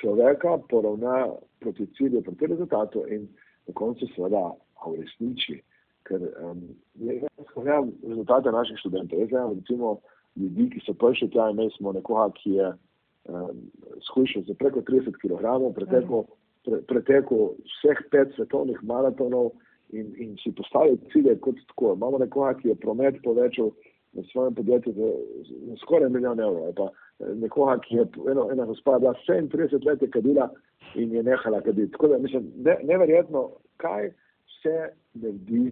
človeka 0.00 0.58
poravna 0.68 1.28
proti 1.60 1.86
cilju, 1.96 2.22
proti 2.22 2.46
rezultatu 2.46 3.04
in 3.08 3.28
na 3.66 3.74
koncu 3.74 4.06
seveda 4.14 4.52
uresniči. 4.86 5.62
Ker 6.02 6.20
um, 6.22 6.62
jaz 6.94 7.46
gledam 7.54 7.92
rezultate 8.08 8.50
naših 8.50 8.78
študentov. 8.78 9.20
Jaz 9.20 9.28
gledam 9.28 9.54
recimo 9.58 9.98
ljudi, 10.36 10.70
ki 10.70 10.80
so 10.86 10.94
prišli 10.94 11.30
tja, 11.30 11.50
imeli 11.50 11.70
smo 11.76 11.92
nekoga, 11.92 12.30
ki 12.42 12.50
je 12.50 12.68
um, 12.68 13.62
skušal 14.06 14.42
za 14.42 14.54
preko 14.54 14.80
30 14.80 15.18
kg, 15.22 15.74
pretekel, 15.74 16.24
pre, 16.66 16.82
pretekel 16.90 17.54
vseh 17.64 18.02
pet 18.10 18.34
svetovnih 18.34 18.82
maratonov 18.82 19.52
in, 19.94 20.12
in 20.18 20.36
si 20.42 20.52
postavil 20.52 20.98
cilje 21.12 21.36
kot 21.40 21.58
tako. 21.70 21.94
Imamo 21.94 22.18
nekoga, 22.18 22.54
ki 22.58 22.72
je 22.72 22.80
promet 22.82 23.22
povečal 23.24 23.70
na 24.16 24.22
svojem 24.32 24.54
podjetju 24.54 24.92
za, 24.92 25.10
za 25.48 25.76
skoraj 25.84 26.10
milijon 26.10 26.40
evrov. 26.40 26.72
Pa 26.76 26.90
eh, 26.90 27.34
nekoga, 27.34 27.78
ki 27.86 28.00
je 28.00 28.06
eno, 28.30 28.48
ena 28.52 28.66
gospa 28.66 28.98
bila 28.98 29.14
37 29.28 29.86
let 29.86 30.02
je 30.02 30.10
kadila 30.10 30.50
in 30.94 31.12
je 31.12 31.22
nehala 31.22 31.60
kaditi. 31.60 31.92
Tako 31.92 32.08
da 32.08 32.18
mislim, 32.18 32.52
ne, 32.56 32.78
neverjetno, 32.82 33.50
kaj 33.76 34.10
vse 34.10 34.76
naredi 35.14 35.70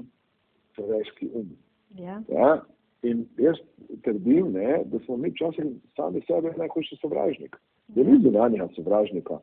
človeški 0.74 1.30
um. 1.34 1.50
Ja. 1.98 2.22
Ja? 2.28 2.60
In 3.02 3.26
jaz 3.38 3.58
trdim, 4.02 4.52
ne, 4.52 4.82
da 4.84 4.98
smo 5.04 5.16
mi 5.16 5.30
včasih 5.30 5.64
sami 5.96 6.22
sebe 6.26 6.54
najhujši 6.56 6.96
sovražnik. 7.00 7.56
Da 7.88 8.02
ni 8.02 8.18
zunanjega 8.22 8.68
sovražnika. 8.76 9.38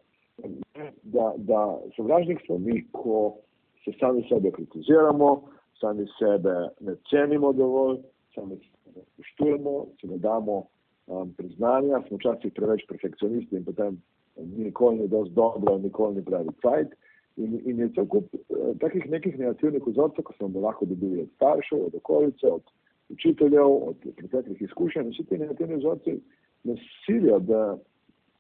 Da, 1.04 1.34
da 1.38 1.80
sovražnik 1.96 2.40
smo 2.46 2.58
mi, 2.58 2.84
ko 2.92 3.38
se 3.86 3.92
sami 4.00 4.24
sebe 4.30 4.52
kritiziramo, 4.52 5.42
sami 5.80 6.06
sebe 6.20 6.54
ne 6.80 6.96
cenimo 7.10 7.54
dovolj, 7.54 7.98
sami 8.36 8.56
sebe 8.56 8.96
ne 8.96 9.04
spoštujemo, 9.14 9.86
si 10.02 10.08
ne 10.08 10.18
damo 10.18 10.64
um, 11.08 11.34
priznanja, 11.38 12.02
smo 12.08 12.18
včasih 12.18 12.54
preveč 12.54 12.86
perfekcionisti 12.88 13.56
in 13.56 13.66
potem 13.66 14.02
ni 14.38 14.64
nikoli 14.64 15.00
ni 15.00 15.08
dosti 15.08 15.36
dobro, 15.36 15.78
nikoli 15.78 16.16
ni 16.16 16.26
pravi 16.26 16.50
cajt. 16.62 16.94
In, 17.38 17.60
in 17.66 17.80
je 17.80 17.90
cel 17.96 18.08
kup 18.08 18.34
uh, 18.34 18.72
takih 18.80 19.10
nekih 19.10 19.38
negativnih 19.40 19.84
vzorcev, 19.88 20.24
ko 20.24 20.34
smo 20.34 20.60
lahko 20.60 20.86
dobili 20.86 21.22
od 21.22 21.30
staršev, 21.36 21.86
od 21.86 21.96
okolice, 21.96 22.48
od 22.48 22.64
učiteljev, 23.10 23.68
od 23.68 24.08
preteklih 24.18 24.62
izkušenj. 24.62 25.10
Vsi 25.10 25.26
ti 25.30 25.38
negativni 25.38 25.76
vzorci 25.76 26.20
nas 26.64 26.80
silijo, 27.06 27.40
da 27.40 27.78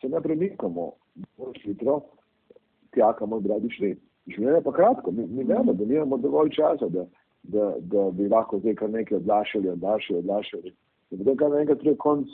se 0.01 0.09
ne 0.09 0.21
premikamo 0.21 0.91
bolj 1.37 1.59
hitro, 1.63 2.01
tja, 2.95 3.13
kamor 3.19 3.41
bi 3.41 3.51
radi 3.53 3.71
šli. 3.75 3.95
Življenje 4.31 4.59
je 4.59 4.65
pa 4.67 4.75
kratko, 4.75 5.11
mi, 5.15 5.25
mi 5.27 5.43
vemo, 5.47 5.73
da 5.73 5.85
nimamo 5.85 6.19
dovolj 6.21 6.53
časa, 6.57 6.89
da, 6.93 7.07
da, 7.43 7.71
da 7.93 8.05
bi 8.15 8.29
lahko 8.29 8.59
zdaj 8.61 8.77
kar 8.81 8.91
nekaj 8.93 9.17
odlašali, 9.17 9.71
odlašali, 9.73 10.19
odlašali. 10.19 10.73
In 11.11 11.23
potem, 11.23 11.39
kar 11.39 11.53
naenkrat 11.53 11.81
pride 11.81 11.97
konc 12.01 12.29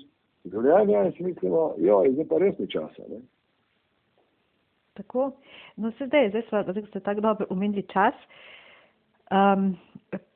življenja, 0.52 1.06
in 1.08 1.16
si 1.16 1.26
mislimo, 1.26 1.72
jo, 1.82 2.02
zdaj 2.14 2.28
pa 2.30 2.42
res 2.44 2.60
ni 2.60 2.68
časa. 2.72 3.08
Ne? 3.12 3.24
Tako, 4.98 5.32
no 5.78 5.94
sedaj, 6.00 6.32
zdaj 6.34 6.68
zdaj 6.72 6.86
ste 6.90 7.04
tako 7.06 7.24
dobro 7.26 7.48
umenili 7.54 7.86
čas. 7.94 8.18
Um, 9.28 9.74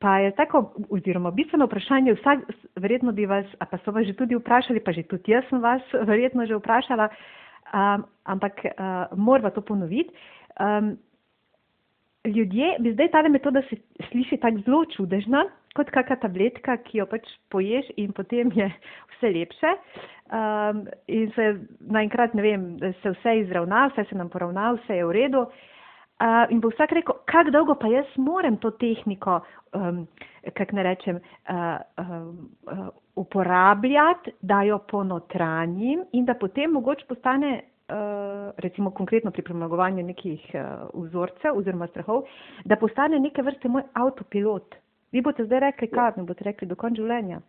pa 0.04 0.18
je 0.18 0.34
tako, 0.36 0.66
oziroma 0.92 1.30
bistveno 1.32 1.66
vprašanje, 1.66 2.12
vsak, 2.18 2.42
verjetno 2.76 3.12
bi 3.16 3.24
vas, 3.26 3.46
a 3.58 3.66
pa 3.66 3.78
so 3.80 3.92
vas 3.92 4.04
že 4.06 4.12
tudi 4.12 4.36
vprašali, 4.36 4.82
pa 4.84 4.92
že 4.92 5.02
tudi 5.08 5.32
jaz 5.32 5.48
sem 5.48 5.60
vas 5.64 5.82
verjetno 5.92 6.46
že 6.46 6.58
vprašala, 6.60 7.08
um, 7.72 8.04
ampak 8.24 8.64
uh, 8.64 9.18
moramo 9.18 9.50
to 9.50 9.60
ponoviti. 9.60 10.14
Um, 10.60 10.96
ljudje, 12.24 12.76
bi 12.80 12.92
zdaj 12.92 13.10
ta 13.10 13.22
metoda 13.28 13.62
se 13.70 13.76
sliši 14.10 14.36
tako 14.36 14.62
zelo 14.66 14.84
čudežna, 14.96 15.44
kot 15.74 15.90
kakšna 15.90 16.16
tabletka, 16.22 16.76
ki 16.76 16.98
jo 16.98 17.06
pač 17.06 17.26
poješ 17.50 17.88
in 17.96 18.12
potem 18.12 18.52
je 18.54 18.68
vse 19.16 19.32
lepše. 19.34 19.74
Um, 20.32 20.86
in 21.06 21.32
se 21.34 21.48
naenkrat, 21.80 22.34
ne 22.34 22.42
vem, 22.42 22.64
se 23.02 23.10
vse 23.16 23.36
izravna, 23.42 23.88
vse 23.92 24.04
se 24.08 24.16
nam 24.16 24.30
poravna, 24.30 24.72
vse 24.78 25.00
je 25.00 25.06
v 25.06 25.18
redu. 25.18 25.46
Uh, 25.48 25.71
in 26.50 26.60
bo 26.60 26.70
vsak 26.70 26.92
rekel, 26.92 27.14
kako 27.26 27.50
dolgo 27.50 27.74
pa 27.74 27.88
jaz 27.90 28.06
moram 28.16 28.56
to 28.56 28.70
tehniko, 28.70 29.40
um, 29.74 30.06
kako 30.54 30.76
ne 30.76 30.82
rečem, 30.82 31.18
uh, 31.18 31.80
uh, 31.98 32.88
uporabljati, 33.16 34.32
da 34.40 34.62
jo 34.62 34.78
ponotranjim 34.78 36.04
in 36.12 36.24
da 36.24 36.34
potem 36.34 36.70
mogoče 36.70 37.06
postane 37.08 37.60
recimo 38.56 38.90
konkretno 38.90 39.30
pri 39.30 39.42
premagovanju 39.42 40.02
nekih 40.02 40.40
uh, 40.54 40.88
vzorcev 40.94 41.58
oziroma 41.58 41.86
strahov, 41.86 42.22
da 42.64 42.76
postane 42.76 43.18
neke 43.20 43.42
vrste 43.42 43.68
moj 43.68 43.82
avtopilot. 43.92 44.74
Vi 45.12 45.20
boste 45.20 45.44
zdaj 45.44 45.60
rekli, 45.60 45.88
kaj 45.88 46.08
ja. 46.08 46.12
mi 46.16 46.24
boste 46.26 46.44
rekli 46.44 46.68
do 46.68 46.76
konca 46.76 47.02
življenja. 47.02 47.40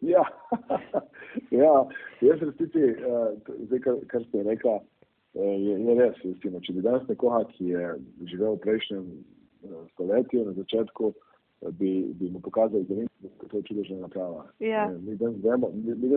Ja, 0.00 0.24
ja. 1.62 1.74
jaz 2.20 2.42
resnici, 2.42 2.82
uh, 2.82 3.36
zdaj, 3.68 3.84
kar, 3.84 4.00
kar 4.08 4.24
ste 4.26 4.42
rekla, 4.42 4.80
uh, 4.80 4.99
je, 5.34 5.74
je 5.84 5.94
res. 5.98 6.22
Recimo, 6.24 6.60
če 6.60 6.72
bi 6.76 6.84
danes 6.86 7.08
nekoga, 7.08 7.44
ki 7.54 7.72
je 7.74 7.90
živel 8.30 8.56
v 8.56 8.62
prejšnjem 8.66 9.04
uh, 9.06 9.82
stoletju, 9.94 10.44
na 10.48 10.54
začetku, 10.58 11.12
uh, 11.12 11.70
bi, 11.78 12.14
bi 12.14 12.30
mu 12.30 12.40
pokazali, 12.40 12.84
da, 12.88 12.94
da 13.20 13.48
to 13.48 13.56
je 13.56 13.62
čudežna 13.62 13.96
naprava. 14.00 14.46
Ja. 14.58 14.88
Mi 15.02 15.16
danes 15.16 15.42
vemo, 15.44 15.70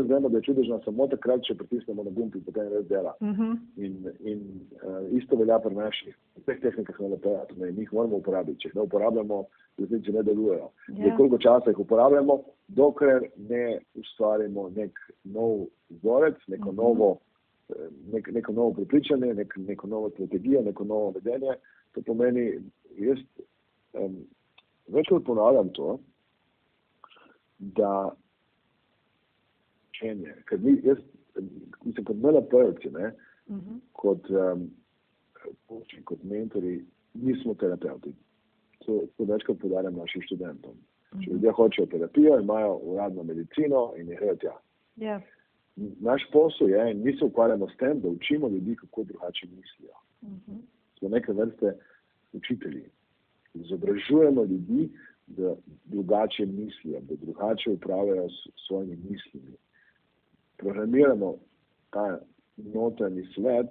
vemo, 0.08 0.30
da 0.30 0.38
je 0.38 0.44
čudežna 0.44 0.80
samo 0.86 1.08
takrat, 1.08 1.44
če 1.44 1.56
pritisnemo 1.60 2.04
na 2.04 2.14
gumb 2.16 2.36
in 2.36 2.46
potem 2.46 2.70
res 2.72 2.88
dela. 2.88 3.14
Uh 3.20 3.28
mhm. 3.28 3.42
-huh. 3.42 3.58
In, 3.78 4.08
in 4.20 4.40
uh, 4.82 5.18
isto 5.18 5.36
velja 5.36 5.60
pri 5.60 5.76
naših 5.76 6.16
vseh 6.42 6.62
tehnikah 6.62 7.00
NLP, 7.00 7.26
da 7.58 7.68
jih 7.68 7.94
moramo 7.94 8.18
uporabiti. 8.18 8.60
Če 8.60 8.68
jih 8.68 8.76
ne 8.76 8.82
uporabljamo, 8.82 9.44
resnici 9.78 10.12
ne 10.12 10.24
delujejo. 10.24 10.70
Ja. 10.88 11.18
Koliko 11.18 11.38
časa 11.38 11.70
jih 11.70 11.80
uporabljamo, 11.80 12.42
dokler 12.68 13.30
ne 13.38 13.80
ustvarimo 13.96 14.70
nek 14.70 14.92
nov 15.24 15.68
vzorec, 15.90 16.38
neko 16.48 16.70
uh 16.70 16.76
mhm. 16.76 16.82
-huh. 16.82 16.84
novo. 16.84 17.20
Nek, 18.14 18.28
neko 18.32 18.52
novo 18.52 18.74
pripričanje, 18.74 19.34
nek, 19.34 19.54
neko 19.58 19.88
novo 19.88 20.10
strategijo, 20.10 20.62
neko 20.62 20.84
novo 20.84 21.12
vedenje. 21.12 21.56
To 21.92 22.02
pomeni, 22.02 22.60
jaz 22.98 23.20
um, 23.94 24.18
Večkrat 24.88 25.24
ponavljam 25.26 25.70
to, 25.74 26.00
da 27.60 28.12
učenje, 29.90 30.36
ker 30.46 30.60
mi, 30.60 30.82
jaz, 30.84 30.98
mislim, 31.84 32.06
kot 32.06 32.16
MLP-jevci, 32.16 32.92
ne, 32.92 33.12
uh 33.48 33.56
mhm. 33.56 33.70
-huh. 33.70 33.80
kot, 33.92 34.30
um, 34.30 34.72
kot 36.04 36.24
mentori, 36.24 36.86
nismo 37.14 37.54
terapeuti. 37.54 38.14
To, 38.86 39.04
to 39.18 39.24
večkrat 39.24 39.58
podarjam 39.60 39.96
našim 39.96 40.22
študentom. 40.22 40.72
Uh 40.72 40.78
-huh. 40.78 41.24
Če 41.24 41.30
mhm. 41.30 41.32
ljudje 41.32 41.52
hočejo 41.52 41.86
terapijo, 41.86 42.40
imajo 42.40 42.76
uradno 42.76 43.24
medicino 43.24 43.94
in 43.98 44.10
je 44.10 44.16
grejo 44.16 44.36
tja. 44.36 44.58
Yeah. 44.98 45.22
Naš 45.76 46.24
posel 46.32 46.70
je, 46.70 46.92
in 46.92 47.04
mi 47.04 47.18
se 47.18 47.26
ukvarjamo 47.26 47.70
s 47.70 47.78
tem, 47.78 48.02
da 48.02 48.10
učimo 48.10 48.50
ljudi, 48.50 48.76
kako 48.76 49.04
drugače 49.04 49.48
mislijo. 49.48 49.96
Uh 50.22 50.30
mhm. 50.30 50.52
-huh. 50.52 50.62
Smo 51.00 51.10
neke 51.10 51.34
vrste 51.34 51.78
učitelji 52.34 52.90
izobražujemo 53.54 54.44
ljudi, 54.44 54.90
da 55.28 55.56
drugače 55.86 56.46
mislijo, 56.46 57.00
da 57.02 57.16
drugače 57.16 57.70
upravljajo 57.70 58.30
s 58.30 58.68
svojimi 58.68 58.96
mislimi. 58.96 59.58
Programiramo 60.58 61.38
ta 61.90 62.20
notranji 62.58 63.28
svet, 63.36 63.68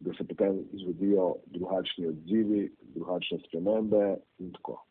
da 0.00 0.12
se 0.14 0.24
potem 0.24 0.64
izvodijo 0.72 1.34
drugačni 1.46 2.06
odzivi, 2.06 2.72
drugačne 2.94 3.38
spremembe 3.38 4.16
in 4.38 4.52
tako. 4.52 4.82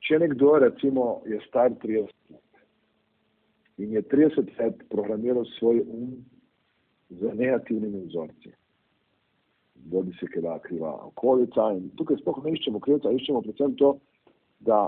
če 0.00 0.18
nekdo 0.18 0.58
recimo 0.58 1.22
je 1.26 1.40
star 1.48 1.70
30 1.70 2.08
let 2.30 2.41
in 3.82 3.92
je 3.96 4.02
30 4.02 4.50
let 4.58 4.82
programiral 4.90 5.44
svoj 5.58 5.80
um 5.86 6.24
z 7.10 7.34
negativnimi 7.34 8.06
vzorci, 8.06 8.52
bodi 9.74 10.12
se 10.20 10.26
kdaj 10.34 10.58
kriva 10.64 10.92
okolica 11.04 11.72
in 11.76 11.90
tukaj 11.98 12.16
sploh 12.22 12.38
ne 12.44 12.54
iščemo 12.56 12.80
krivca, 12.80 13.10
iščemo 13.12 13.42
predvsem 13.42 13.74
to, 13.76 13.96
da 14.60 14.78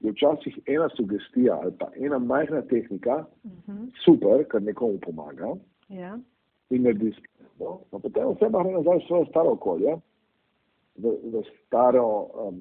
je 0.00 0.12
včasih 0.12 0.58
ena 0.66 0.88
sugestija 0.96 1.58
ali 1.62 1.72
pa 1.78 1.90
ena 1.96 2.18
majhna 2.18 2.62
tehnika 2.62 3.24
Uh 3.44 3.50
-huh. 3.52 3.90
super, 4.04 4.44
ker 4.48 4.62
nekomu 4.62 4.98
pomaga 4.98 5.54
Ja. 5.88 6.18
in 6.70 6.82
naredi 6.82 7.12
spremembo. 7.12 7.80
No, 7.92 7.98
potem 7.98 8.26
oseba 8.26 8.62
gre 8.62 8.72
nazaj 8.72 8.98
v 8.98 9.06
svoje 9.06 9.26
staro 9.26 9.50
okolje, 9.52 9.96
v, 10.96 11.04
v 11.32 11.42
staro, 11.66 12.30
um, 12.34 12.60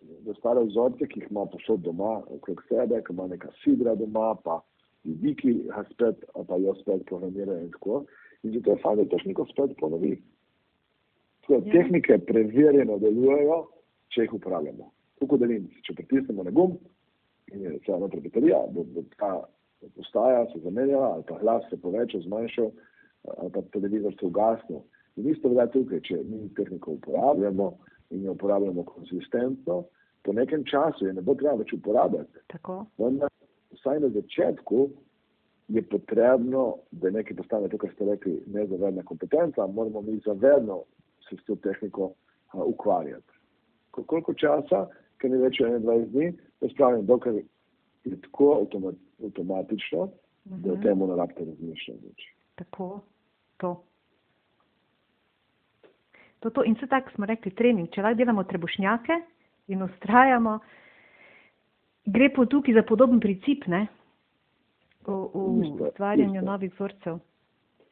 v 0.00 0.34
stare 0.38 0.62
vzorce, 0.64 1.06
ki 1.06 1.20
jih 1.20 1.30
ima 1.30 1.46
posod 1.50 1.82
doma, 1.84 2.20
okrog 2.36 2.62
sebe, 2.68 3.02
ki 3.04 3.12
ima 3.14 3.26
neka 3.30 3.52
sidra 3.62 3.94
doma, 3.94 4.34
pa 4.44 4.60
ljudi, 5.04 5.34
ki 5.36 5.54
ga 5.68 5.84
spet, 5.90 6.24
pa 6.48 6.56
jo 6.60 6.74
spet 6.80 7.04
programirajo 7.08 7.66
in 7.66 7.70
tako. 7.76 8.04
In 8.42 8.54
zato 8.56 8.76
je 8.76 8.82
fajn, 8.82 9.02
da 9.02 9.08
tehniko 9.16 9.46
spet 9.52 9.76
ponovi. 9.80 10.14
Tako, 10.16 10.36
Ja. 11.50 11.72
Tehnike 11.72 12.18
preverjeno 12.28 12.98
delujejo, 13.02 13.56
če 14.14 14.22
jih 14.22 14.34
uporabljamo. 14.36 14.90
Tako 15.18 15.38
da 15.40 15.48
vem, 15.50 15.64
če 15.82 15.96
pritisnemo 15.98 16.44
na 16.46 16.52
gumb 16.54 16.76
in 17.50 17.64
je 17.64 17.72
vse 17.80 17.96
noter 17.98 18.20
baterija, 18.22 18.60
bo, 18.70 18.84
bo 18.86 19.02
ta 19.16 19.32
postaja 19.96 20.44
se 20.52 20.60
zamenjala, 20.62 21.14
ali 21.16 21.24
pa 21.26 21.38
glas 21.40 21.64
se 21.70 21.76
povečal, 21.80 22.22
zmanjšal, 22.22 22.70
ali 23.36 23.50
pa 23.52 23.62
televizor 23.74 24.14
se 24.14 24.26
ugasnil. 24.26 24.84
In 25.18 25.28
isto 25.32 25.50
velja 25.50 25.66
tukaj, 25.74 26.04
če 26.06 26.20
mi 26.28 26.44
tehniko 26.56 26.94
uporabljamo 27.00 27.72
in 28.10 28.24
jo 28.24 28.32
uporabljamo 28.32 28.82
konsistentno, 28.84 29.84
po 30.22 30.32
nekem 30.32 30.64
času 30.64 31.06
je 31.06 31.12
ne 31.12 31.22
bo 31.22 31.34
treba 31.34 31.54
več 31.54 31.72
uporabljati. 31.72 32.38
Tako. 32.46 32.86
Vendar 32.98 33.28
vsaj 33.72 34.00
na 34.00 34.08
začetku 34.10 34.88
je 35.68 35.82
potrebno, 35.84 36.64
da 36.90 37.10
nekaj 37.10 37.36
postane 37.36 37.68
to, 37.68 37.78
kar 37.78 37.90
ste 37.94 38.04
rekli, 38.04 38.42
nezavedna 38.48 39.02
kompetenca, 39.02 39.66
moramo 39.68 40.00
mi 40.02 40.18
zavedno 40.18 40.82
se 41.20 41.36
s 41.36 41.44
to 41.44 41.54
tehniko 41.56 42.12
a, 42.48 42.64
ukvarjati. 42.64 43.32
Ko- 43.90 44.02
Koliko 44.04 44.34
časa, 44.34 44.86
ker 45.18 45.30
ni 45.30 45.36
več 45.38 45.60
21 45.60 46.06
dni, 46.06 46.32
to 46.58 46.68
spravim, 46.68 47.06
dokler 47.06 47.42
je 48.04 48.20
tako 48.20 48.52
avtoma, 48.54 48.92
avtomatično, 49.24 50.08
da 50.44 50.72
o 50.72 50.74
Mhm. 50.74 50.82
tem 50.82 50.98
ne 50.98 51.16
rabite 51.16 51.44
razmišljati 51.44 52.00
več. 52.04 52.22
Tako. 52.54 53.00
To. 53.56 53.82
To, 56.40 56.50
to. 56.50 56.64
In 56.64 56.76
se 56.80 56.86
tako 56.86 57.10
smo 57.14 57.26
rekli, 57.26 57.52
trening. 57.54 57.88
Če 57.92 58.02
lahko 58.02 58.18
delamo 58.18 58.44
trebušnjake 58.48 59.16
in 59.68 59.82
ustrajamo, 59.82 60.58
gre 62.06 62.30
po 62.34 62.46
tukaj 62.46 62.74
za 62.74 62.82
podoben 62.88 63.20
princip, 63.20 63.66
ne? 63.66 63.86
V, 65.06 65.12
v 65.12 65.64
Isto, 65.64 65.88
ustvarjanju 65.90 66.40
isto. 66.40 66.46
novih 66.46 66.72
vzorcev. 66.74 67.18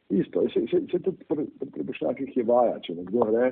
Isto, 0.09 0.43
se, 0.53 0.65
se, 0.71 0.81
se 0.91 0.99
tudi 0.99 1.25
pri, 1.29 1.45
pri 1.59 1.71
trebušnjakih 1.71 2.37
je 2.37 2.43
vaja, 2.43 2.79
če 2.85 2.95
nekdo 2.97 3.25
gre 3.29 3.51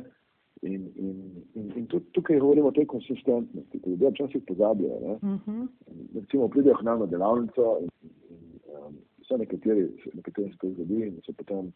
in, 0.62 0.88
in, 0.96 1.18
in, 1.54 1.72
in 1.76 1.86
tudi 1.88 2.06
tukaj 2.18 2.40
govorimo 2.42 2.72
o 2.72 2.74
tej 2.74 2.88
konsistentnosti, 2.90 3.80
ki 3.80 3.90
ljudje 3.90 4.10
včasih 4.16 4.44
pozabljajo. 4.48 5.00
Ne? 5.00 5.14
Uh 5.22 5.42
-huh. 5.46 5.68
recimo 6.16 6.48
pridejo 6.48 6.76
k 6.76 6.84
nam 6.84 7.00
na 7.00 7.06
delavnico 7.06 7.78
in, 7.82 7.90
in 8.30 8.40
um, 8.74 8.98
so 9.28 9.38
nekateri, 9.38 9.88
nekateri 10.14 10.52
se 10.52 10.58
to 10.58 10.70
zgodi 10.70 11.08
in 11.08 11.22
so 11.26 11.34
potem 11.34 11.74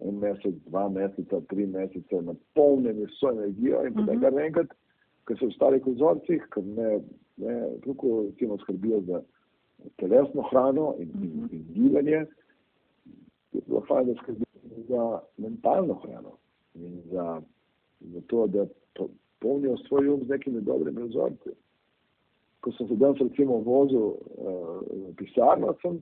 en 0.00 0.18
mesec, 0.18 0.54
dva 0.66 0.88
meseca, 0.88 1.40
tri 1.48 1.66
mesece 1.66 2.22
napolnjeni 2.22 3.06
s 3.06 3.18
svojo 3.18 3.32
energijo 3.32 3.86
in 3.86 3.94
potem 3.94 4.14
Mhm. 4.14 4.20
kar 4.22 4.32
naenkrat, 4.32 4.70
ker 5.26 5.36
so 5.38 5.46
v 5.46 5.52
starih 5.52 5.86
vzorcih, 5.86 6.42
ker 6.50 6.64
ne, 6.64 7.00
ne 7.36 7.68
toliko 7.82 8.22
recimo 8.26 8.58
skrbijo 8.58 9.00
za 9.00 9.22
telesno 9.96 10.42
hrano 10.50 10.94
in, 10.98 11.10
in, 11.22 11.30
Mhm. 11.44 11.48
in 11.52 11.64
gibanje, 11.72 12.26
je 13.52 13.60
bilo 13.66 13.80
fajn, 13.80 14.06
da 14.06 14.14
skrbijo 14.14 14.46
za 14.88 15.20
mentalno 15.38 15.94
hrano 15.94 16.38
in 16.74 17.02
za, 17.12 17.42
za 18.00 18.20
to, 18.26 18.46
da 18.46 18.66
po- 18.94 19.08
polnijo 19.40 19.76
svoj 19.76 20.08
um 20.08 20.24
z 20.24 20.28
nekimi 20.28 20.60
dobrimi 20.60 21.02
vzorci 21.08 21.50
ko 22.62 22.72
sem 22.72 22.88
se 22.88 22.94
danes 22.94 23.18
recimo 23.18 23.56
vozil 23.58 23.98
uh, 23.98 24.16
v 25.10 25.14
pisarno, 25.18 25.74
sem 25.82 25.98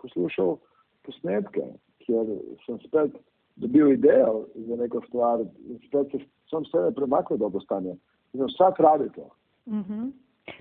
poslušal 0.00 0.56
posnetke, 1.04 1.60
kjer 2.06 2.32
sem 2.66 2.78
spet 2.86 3.14
dobil 3.56 3.92
idejo 3.92 4.46
za 4.54 4.76
neko 4.76 5.02
stvar 5.08 5.40
in 5.40 5.78
spet 5.86 6.10
se, 6.12 6.24
sem 6.50 6.64
sebe 6.70 6.94
premaknil 6.96 7.38
do 7.38 7.60
stanja. 7.60 7.94
In 8.32 8.44
vsak 8.48 8.80
rabi 8.80 9.10
to. 9.14 9.28
Uh 9.66 9.74
-huh. 9.74 10.12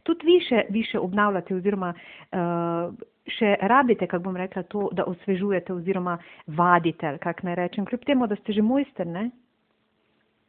Tudi 0.03 0.25
vi 0.25 0.39
še, 0.45 0.65
vi 0.69 0.83
še 0.83 0.99
obnavljate 0.99 1.55
oziroma 1.55 1.93
uh, 1.93 2.93
še 3.27 3.55
rabite, 3.61 4.07
kako 4.07 4.23
bom 4.23 4.37
rekla, 4.37 4.63
to, 4.63 4.89
da 4.97 5.05
osvežujete 5.09 5.73
oziroma 5.73 6.17
vadite, 6.47 7.17
kako 7.23 7.47
naj 7.47 7.55
rečem, 7.55 7.85
kljub 7.85 8.05
temu, 8.05 8.27
da 8.27 8.35
ste 8.35 8.53
že 8.53 8.61
mojster, 8.61 9.07
ne? 9.07 9.29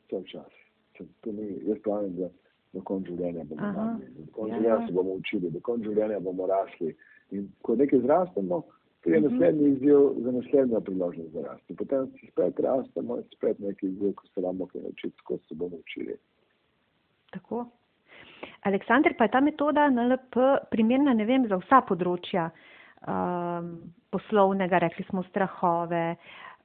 Vse 0.07 0.23
čas. 0.33 0.53
Se, 0.99 1.07
to 1.25 1.33
ni, 1.33 1.49
jaz 1.69 1.81
pravim, 1.85 2.17
da 2.17 2.29
do 2.73 2.83
konca 2.89 3.09
življenja 3.13 3.45
bomo 3.49 3.65
Aha. 3.65 3.73
mladi, 3.73 4.11
do 4.19 4.29
konca 4.33 4.53
Ja, 4.53 4.59
življenja 4.59 4.79
ja. 4.81 4.87
se 4.87 4.93
bomo 4.93 5.17
učili, 5.21 5.51
do 5.51 5.61
konca 5.61 5.89
življenja 5.89 6.21
bomo 6.21 6.49
rasli. 6.51 6.95
In 7.33 7.49
ko 7.65 7.77
nekaj 7.81 8.05
zrastemo, 8.05 8.63
prije 9.03 9.21
Mhm. 9.21 9.29
naslednji 9.29 9.69
izziv 9.69 9.99
za 10.17 10.31
naslednjo 10.33 10.81
priložnost 10.81 11.31
za 11.33 11.43
rasti. 11.43 11.77
Potem 11.77 12.07
si 12.07 12.27
spet 12.27 12.61
rastemo 12.61 13.17
in 13.17 13.25
spet 13.37 13.59
neki 13.59 13.87
izziv, 13.87 14.15
ko 14.15 14.27
se 14.27 14.41
ramo 14.41 14.67
kaj 14.67 14.81
naučiti, 14.83 15.23
ko 15.25 15.39
se 15.39 15.55
bomo 15.55 15.77
učili. 15.77 16.17
Tako. 17.31 17.67
Aleksandr, 18.63 19.15
pa 19.19 19.25
je 19.25 19.31
ta 19.31 19.41
metoda 19.41 19.91
NLP 19.91 20.37
primerna, 20.71 21.15
ne 21.15 21.25
vem, 21.25 21.47
za 21.49 21.57
vsa 21.57 21.81
področja 21.89 22.51
um, 23.09 23.73
poslovnega, 24.11 24.79
rekli 24.79 25.05
smo 25.09 25.23
strahove, 25.23 26.17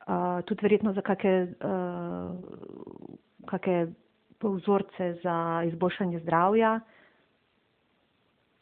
uh, 0.08 0.42
tudi 0.46 0.62
verjetno 0.62 0.94
za 0.94 1.02
kakšne 1.02 1.36
uh, 1.44 2.36
kake 3.46 3.88
vzorce 4.44 5.14
za 5.24 5.64
izboljšanje 5.66 6.20
zdravja. 6.20 6.80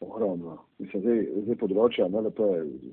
Ogromno. 0.00 0.58
Mislim, 0.78 1.02
zdaj, 1.02 1.20
zdaj 1.46 1.56
področja 1.56 2.08
NLP 2.08 2.40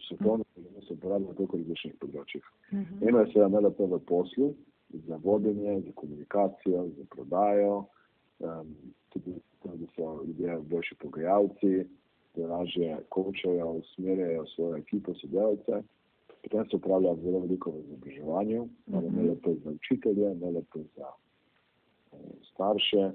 svetovno 0.07 0.45
se 0.87 0.93
uporablja 0.93 1.27
na 1.27 1.35
toliko 1.35 1.57
različnih 1.57 1.95
področjih. 1.99 2.45
Mhm. 2.71 3.01
Eno 3.07 3.23
je 3.23 3.31
seveda 3.33 3.59
NLP 3.59 3.79
v 3.91 3.99
poslu, 4.07 4.53
za 5.07 5.17
vodenje, 5.23 5.81
za 5.81 5.91
komunikacijo, 5.95 6.85
za 6.97 7.03
prodajo, 7.09 7.85
um, 8.39 8.75
tudi 9.09 9.33
to, 9.63 9.73
da 9.75 9.87
so 9.95 10.23
ljudje 10.27 10.59
boljši 10.69 10.95
pogajalci, 11.01 11.73
da 12.35 12.47
lažje 12.47 12.97
kočajo, 13.09 13.71
usmerjajo 13.81 14.45
svojo 14.55 14.77
ekipo, 14.77 15.13
sodelavce. 15.13 15.81
Potem 16.43 16.65
se 16.69 16.75
upravlja 16.75 17.15
zelo 17.23 17.39
veliko 17.39 17.71
v 17.71 17.79
izobraževanju, 17.83 18.67
imamo 18.87 19.07
Mhm. 19.09 19.19
NLP 19.25 19.45
za 19.63 19.71
učitelje, 19.71 20.35
NLP 20.35 20.73
za 20.95 21.07
eh, 22.13 22.17
starše, 22.51 23.11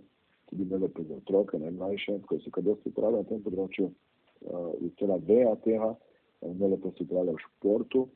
tudi 0.50 0.64
NLP 0.64 1.00
za 1.08 1.14
otroke, 1.14 1.58
najmlajše, 1.58 2.18
tako 2.22 2.37
da 2.37 2.42
se 2.44 2.50
kar 2.50 2.64
dosti 2.64 2.88
upravlja 2.88 3.22
na 3.22 3.28
tem 3.28 3.42
področju, 3.42 3.88
uh, 3.88 4.70
je 4.82 4.90
cela 4.98 5.16
veja 5.28 5.54
tega, 5.64 5.94
eh, 6.42 6.52
NLP 6.52 6.90
se 6.96 7.04
upravlja 7.04 7.32
v 7.32 7.42
športu, 7.46 8.08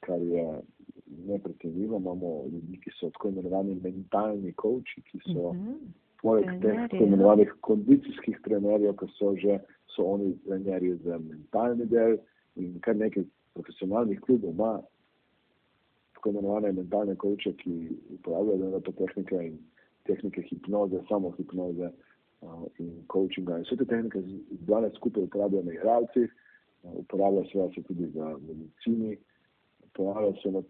kar 0.00 0.20
je 0.22 0.44
neprecenljivo. 1.26 1.96
Imamo 1.96 2.44
ljudi, 2.52 2.78
ki 2.84 2.90
so 3.00 3.10
tako 3.10 3.28
imenovani 3.28 3.74
mentalni 3.82 4.52
coachi, 4.52 5.02
ki 5.10 5.18
so 5.32 5.52
Mhm. 5.52 5.74
poleg 6.22 6.44
teh 6.44 6.60
Trenerji, 6.60 6.88
tako 6.88 7.04
ja. 7.04 7.06
imenovanih 7.08 7.52
kondicijskih 7.60 8.40
trenerjev, 8.44 8.96
ki 8.96 9.06
so 9.18 9.34
že, 9.36 9.58
so 9.88 10.04
oni 10.04 10.34
trenerji 10.44 10.96
za 11.04 11.18
mentalni 11.18 11.86
del 11.86 12.18
in 12.56 12.80
kar 12.80 12.96
nekaj 12.96 13.24
profesionalnih 13.54 14.20
klubov 14.20 14.50
ima 14.50 14.80
tako 16.14 16.28
imenovane 16.30 16.72
mentalne 16.72 17.16
coache, 17.16 17.52
ki 17.56 17.88
uporabljajo 18.18 18.70
NLP 18.70 18.92
tehnike 18.98 19.46
in 19.46 19.58
tehnike 20.08 20.42
hipnoze, 20.42 21.00
samo 21.08 21.30
hipnoze 21.38 21.90
uh, 21.90 22.64
in 22.78 22.92
coachinga. 23.12 23.58
In 23.58 23.64
vse 23.64 23.76
te 23.76 23.84
tehnike 23.84 24.22
z- 24.22 24.60
danes 24.68 24.94
skupaj 24.96 25.22
uporabljajo 25.28 25.64
na 25.64 25.72
igralcih, 25.72 26.28
uh, 26.82 26.94
uporabljajo 27.04 27.70
se 27.74 27.82
tudi 27.82 28.06
v 28.14 28.32
medicini, 28.48 29.16
uporabljajo 29.90 30.34
se 30.42 30.54
na, 30.56 30.62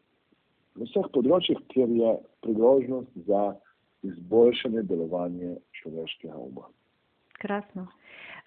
na 0.75 0.89
vseh 0.91 1.11
področjih, 1.15 1.59
kjer 1.75 1.91
je 2.01 2.15
priložnost 2.47 3.25
za 3.27 3.55
izboljšanje 4.03 4.83
delovanja 4.89 5.57
človeškega 5.81 6.37
uma. 6.37 6.69
Krasno. 7.41 7.87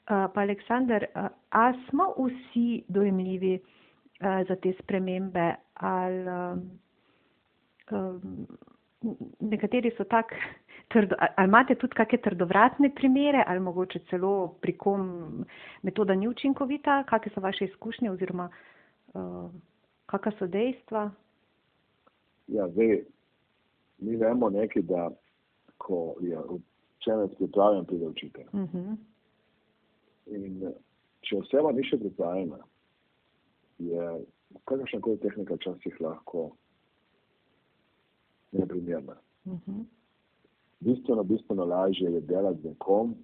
Uh, 0.04 0.28
pa 0.34 0.41
Aleksandr, 0.41 1.06
uh, 1.15 1.30
a 1.52 1.74
smo 1.89 2.10
vsi 2.17 2.84
dojemljivi 2.88 3.60
uh, 3.60 4.41
za 4.48 4.56
te 4.56 4.74
spremembe? 4.82 5.54
Ali, 5.74 6.28
um, 6.28 6.63
um, 7.91 8.48
nekateri 9.39 9.91
so 9.98 10.04
tak, 10.04 10.34
trdo, 10.93 11.15
ali 11.19 11.47
imate 11.47 11.75
tudi 11.75 11.97
kakšne 11.97 12.21
trdovratne 12.27 12.89
primere, 12.95 13.43
ali 13.47 13.60
mogoče 13.60 13.99
celo 14.10 14.56
pri 14.62 14.77
kom 14.77 15.45
metoda 15.82 16.15
ni 16.15 16.27
učinkovita? 16.27 17.03
Kakšne 17.10 17.34
so 17.34 17.41
vaše 17.41 17.65
izkušnje 17.65 18.12
oziroma 18.12 18.49
uh, 19.13 19.49
kakšna 20.06 20.38
so 20.39 20.47
dejstva? 20.47 21.10
Ja, 22.47 22.67
zdaj, 22.69 23.03
mi 24.03 24.15
vemo 24.19 24.49
nekaj, 24.49 24.82
da 24.82 25.10
ko 25.77 26.15
je 26.21 26.39
učenec 26.39 27.36
pripravljen, 27.38 27.86
pride 27.86 28.08
učitelj. 28.08 28.47
Uh 28.53 28.60
-huh. 28.60 28.95
In 30.25 30.73
če 31.21 31.38
oseba 31.38 31.71
ni 31.71 31.84
še 31.84 31.97
pripravljena, 31.97 32.58
je 33.79 34.25
kakršna 34.65 35.01
koli 35.01 35.19
tehnika 35.19 35.56
včasih 35.56 36.01
lahko 36.01 36.51
neprimerna. 38.51 39.15
Uh 39.45 39.53
-huh. 39.53 39.84
Bistveno, 40.84 41.24
bistveno 41.24 41.65
lažje 41.65 42.12
je 42.12 42.22
delati 42.22 42.62
z 42.62 42.65
nekom, 42.65 43.15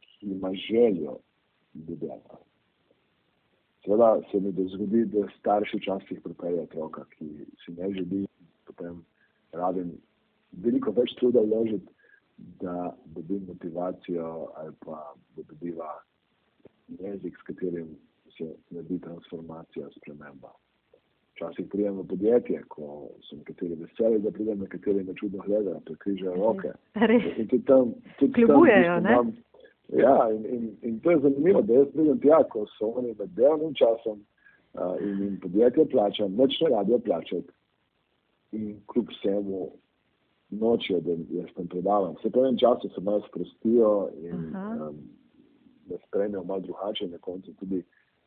ki 0.00 0.26
ima 0.26 0.50
željo 0.68 1.16
ljubljena. 1.74 2.36
Seveda 3.84 4.20
se 4.30 4.40
mi 4.40 4.52
dozgodi, 4.52 5.04
da 5.04 5.26
starši 5.38 5.76
včasih 5.76 6.20
pripeljejo 6.24 6.62
otroka, 6.62 7.04
ki 7.04 7.28
si 7.64 7.72
ne 7.72 7.90
želi, 7.94 8.26
potem 8.64 9.02
rabim 9.52 9.92
veliko 10.52 10.94
več 10.96 11.14
truda 11.18 11.40
vložiti, 11.40 11.92
da 12.62 12.96
dobim 13.04 13.44
motivacijo 13.48 14.48
ali 14.54 14.72
pa 14.84 15.14
da 15.36 15.42
dobiva 15.42 15.92
jezik, 16.88 17.36
s 17.38 17.42
katerim 17.42 17.96
se 18.36 18.54
naredi 18.70 19.00
transformacija, 19.00 19.88
sprememba. 19.96 20.52
Včasih 21.32 21.66
pridem 21.66 21.96
v 21.96 22.04
podjetje, 22.04 22.62
ko 22.68 22.86
so 23.22 23.36
nekateri 23.36 23.74
veseli, 23.74 24.18
da 24.20 24.30
pridem, 24.30 24.58
nekateri 24.60 25.04
me 25.04 25.14
čudno 25.14 25.42
gledajo, 25.46 25.80
prekrižajo 25.80 26.34
roke. 26.34 26.72
Res. 26.94 27.24
In 27.38 27.48
tudi 27.48 27.64
tam, 27.64 27.94
tudi 28.18 28.32
Kljubujejo, 28.32 28.94
tam, 28.94 29.02
ne? 29.02 29.12
imam- 29.12 29.32
Ja, 29.92 30.30
in, 30.30 30.44
in, 30.46 30.68
in 30.82 31.00
to 31.00 31.10
je 31.10 31.18
zanimivo, 31.18 31.60
da 31.62 31.74
jaz 31.74 31.88
pridem 31.92 32.20
tja, 32.20 32.42
ko 32.44 32.66
so 32.78 32.92
oni 32.96 33.14
med 33.18 33.28
delovnim 33.30 33.74
časom 33.74 34.20
uh, 34.72 34.94
in 35.00 35.18
jim 35.20 35.40
podjetje 35.40 35.84
plača, 35.86 36.28
nič 36.28 36.60
ne 36.60 36.68
rabijo 36.68 36.98
plačati. 36.98 37.50
In 38.52 38.80
kljub 38.86 39.08
vsemu 39.10 39.66
nočijo, 40.50 41.00
da 41.00 41.10
jaz 41.30 41.50
tam 41.56 41.66
predavam. 41.66 42.14
Vse 42.14 42.30
po 42.30 42.40
enem 42.40 42.56
času 42.58 42.88
se 42.88 43.00
malo 43.00 43.20
sprostijo 43.28 43.90
in 44.22 44.56
Aha. 44.56 44.88
um, 44.88 44.96
da 45.86 45.96
sprejmejo 46.06 46.44
malo 46.44 46.60
drugače, 46.60 47.06
na 47.06 47.18
koncu 47.18 47.52
tudi 47.52 47.82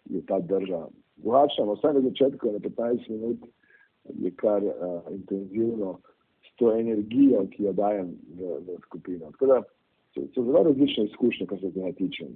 je 0.05 0.21
ta 0.25 0.39
drža 0.39 0.87
drugačna. 1.15 1.65
No, 1.65 1.73
Vsaj 1.73 1.93
na 1.93 2.01
začetku, 2.01 2.51
na 2.51 2.59
15 2.59 3.09
minut, 3.09 3.37
je 4.19 4.31
kar 4.31 4.63
uh, 4.63 4.73
intenzivno 5.11 5.99
s 6.43 6.55
to 6.55 6.71
energijo, 6.77 7.47
ki 7.51 7.63
jo 7.63 7.73
dajem 7.73 8.13
v, 8.37 8.59
v 8.67 8.77
skupino. 8.85 9.31
Tako 9.31 9.45
da 9.45 9.63
so, 10.13 10.27
so 10.33 10.43
zelo 10.43 10.63
različne 10.63 11.05
izkušnje, 11.05 11.47
kar 11.47 11.59
se 11.59 11.71
tega 11.71 11.91
tiče. 11.91 12.27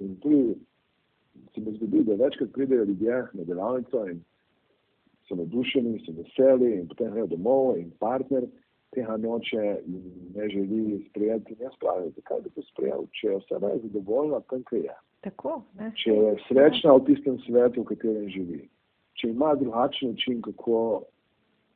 In 0.00 0.16
tudi 0.16 0.54
se 1.54 1.60
mi 1.60 1.76
zgodi, 1.76 2.04
da 2.04 2.24
večkrat 2.24 2.52
pridejo 2.52 2.84
ljudje 2.84 3.26
na 3.32 3.44
delavnico 3.44 4.06
in 4.08 4.22
so 5.28 5.34
navdušeni, 5.34 6.00
so 6.06 6.12
veseli 6.16 6.72
in 6.78 6.88
potem 6.88 7.12
grejo 7.12 7.26
domov 7.26 7.76
in 7.78 7.90
partner 8.00 8.46
tega 8.94 9.16
noče 9.16 9.64
in 9.86 10.02
ne 10.34 10.48
želi 10.48 11.04
sprejeti. 11.10 11.52
In 11.52 11.66
jaz 11.66 11.76
pravim, 11.80 12.12
zakaj 12.16 12.40
bi 12.40 12.50
to 12.50 12.62
sprejel, 12.62 13.04
če 13.12 13.26
je 13.26 13.36
oseba 13.36 13.68
je 13.74 13.82
zadovoljna 13.84 14.40
tam, 14.40 14.64
kjer 14.70 14.84
je. 14.84 14.96
Tako, 15.28 15.62
ne? 15.78 15.90
Če 16.00 16.14
je 16.14 16.34
srečna 16.46 16.94
v 16.96 17.04
tistem 17.10 17.36
svetu, 17.44 17.82
v 17.84 17.90
katerem 17.92 18.28
živi. 18.32 18.62
Če 19.20 19.32
ima 19.34 19.52
drugačen 19.60 20.14
način, 20.14 20.40
kako 20.42 20.78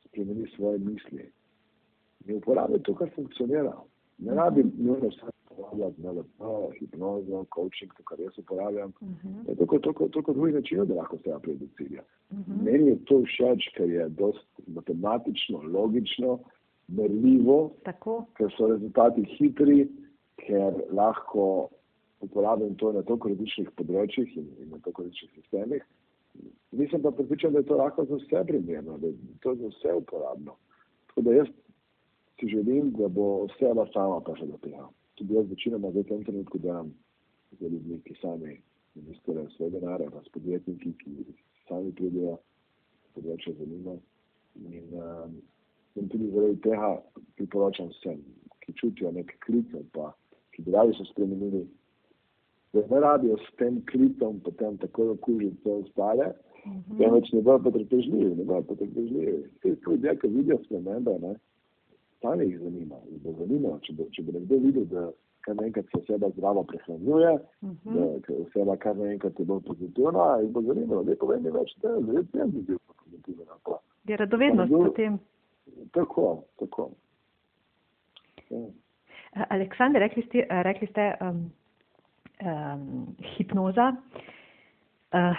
spremeni 0.07 0.47
svoje 0.55 0.79
misli. 0.81 1.27
Ne 2.25 2.39
uporablja 2.39 2.79
to, 2.87 2.95
kar 2.97 3.11
funkcionira. 3.15 3.75
Ne 4.25 4.37
rabi 4.39 4.63
nujno 4.63 5.11
vse 5.11 5.29
uporabljati, 5.51 6.01
NLP, 6.01 6.47
hipnozo, 6.79 7.43
coaching, 7.53 7.93
to, 7.97 8.05
kar 8.09 8.19
jaz 8.19 8.39
uporabljam. 8.41 8.93
Uh 9.01 9.09
-huh. 9.09 9.49
Je 9.49 9.55
toliko, 9.55 9.79
toliko, 9.79 10.07
toliko 10.07 10.33
drugih 10.33 10.55
načinov, 10.55 10.85
da 10.85 10.95
lahko 10.95 11.17
se 11.17 11.37
pride 11.41 11.59
do 11.59 11.67
cilja. 11.77 12.01
Uh 12.31 12.37
-huh. 12.37 12.63
Meni 12.63 12.89
je 12.89 12.97
to 13.05 13.21
všeč, 13.21 13.69
ker 13.77 13.89
je 13.89 14.09
dost 14.09 14.47
matematično, 14.67 15.61
logično, 15.61 16.39
merljivo, 16.87 17.71
Tako, 17.83 18.25
ker 18.37 18.49
so 18.57 18.67
rezultati 18.67 19.23
hitri, 19.37 19.87
ker 20.35 20.73
lahko 20.91 21.69
uporabljam 22.23 22.75
to 22.75 22.91
na 22.91 23.01
toliko 23.01 23.29
različnih 23.29 23.69
področjih 23.77 24.37
in, 24.39 24.47
in 24.63 24.71
na 24.71 24.79
toliko 24.79 25.05
različnih 25.05 25.31
sistemih. 25.35 25.85
Nisem 26.73 27.01
pa 27.03 27.11
pripričan, 27.11 27.53
da 27.53 27.61
je 27.61 27.69
to 27.69 27.77
lahko 27.77 28.05
za 28.09 28.17
vse 28.21 28.43
primerno, 28.47 28.97
da 28.97 29.07
je 29.07 29.37
to 29.43 29.55
za 29.59 29.69
vse 29.69 29.93
uporabno. 29.99 30.55
Tako 31.07 31.21
da 31.27 31.33
jaz 31.33 31.51
si 32.39 32.49
želim, 32.49 32.91
da 32.97 33.07
bo 33.07 33.27
oseba 33.45 33.85
sama 33.93 34.21
prišla 34.25 34.47
do 34.47 34.57
tega. 34.63 34.87
Tudi 35.19 35.37
jaz 35.37 35.49
večinoma 35.49 35.91
v 35.93 36.03
tem 36.09 36.23
trenutku 36.25 36.57
delam 36.57 36.89
z 37.59 37.69
ljudmi, 37.69 37.99
ki 38.07 38.17
sami 38.21 38.57
investirajo 38.95 39.49
svoj 39.57 39.69
denar, 39.75 40.01
pa 40.13 40.23
s 40.23 40.33
podjetniki, 40.33 40.95
ki 41.03 41.37
sami 41.67 41.93
pridejo, 41.93 42.39
področje 43.13 43.53
zanima. 43.59 43.99
In, 44.63 44.89
um, 44.97 45.37
in 45.97 46.09
tudi 46.09 46.31
zaradi 46.33 46.59
tega 46.65 46.89
priporočam 47.37 47.93
vsem, 47.93 48.19
ki 48.65 48.73
čutijo 48.81 49.11
nek 49.13 49.37
klic 49.45 49.69
ali 49.77 49.89
pa 49.93 50.11
ki 50.53 50.61
bi 50.61 50.71
radi 50.71 50.93
so 50.97 51.05
spremenili, 51.09 51.65
da 52.73 52.81
ne 52.89 52.99
rabijo 52.99 53.37
s 53.37 53.55
tem 53.55 53.81
klicom 53.91 54.39
potem 54.39 54.77
tako 54.77 55.11
okužiti 55.11 55.57
vse 55.61 55.71
ostale, 55.71 56.31
temveč 56.97 57.31
ne 57.33 57.41
bojo 57.41 57.59
potrpežljivi, 57.59 58.35
ne 58.35 58.43
bojo 58.43 58.61
potrpežljivi. 58.61 59.43
Ti 59.61 59.75
ljudje, 59.87 60.15
ki 60.19 60.27
vidijo 60.27 60.57
spremembe, 60.65 61.17
ne, 61.21 61.35
sami 62.21 62.45
jih 62.45 62.59
zanima. 62.59 62.95
Jih 63.11 63.21
bo 63.23 63.35
zanimalo, 63.39 63.79
če 63.83 63.93
bo, 63.93 64.07
če 64.15 64.23
bo 64.23 64.35
nekdo 64.37 64.59
videl, 64.65 64.85
da 64.91 65.05
kar 65.43 65.57
naenkrat 65.59 65.85
se 65.91 65.99
oseba 65.99 66.29
zdravo 66.35 66.63
prehranjuje, 66.63 67.33
uh 67.33 67.71
da 67.83 67.91
-huh. 67.91 68.21
ker 68.25 68.35
oseba 68.47 68.77
kar 68.77 68.97
naenkrat 68.97 69.39
je 69.39 69.45
bolj 69.45 69.61
pozitivna, 69.67 70.27
jih 70.41 70.51
bo 70.51 70.61
zanimalo, 70.61 71.03
da 71.03 71.15
povem 71.15 71.43
mi 71.43 71.51
več, 71.51 71.75
da 71.81 71.89
je 71.89 72.25
jaz 72.33 72.51
bi 72.51 72.61
bil 72.61 72.79
pozitiven. 73.03 73.47
je 74.07 74.17
radovednost 74.17 74.71
nekdo- 74.71 74.85
potem. 74.85 75.19
Tako, 75.91 76.43
tako. 76.59 76.89
Ja. 78.49 78.65
Aleksandar, 79.49 80.01
rekli 80.01 80.23
ste, 80.23 80.45
rekli 80.49 80.87
ste 80.87 81.13
um, 81.21 81.51
um, 82.41 83.15
hipnoza. 83.35 83.93
Uh, 85.13 85.37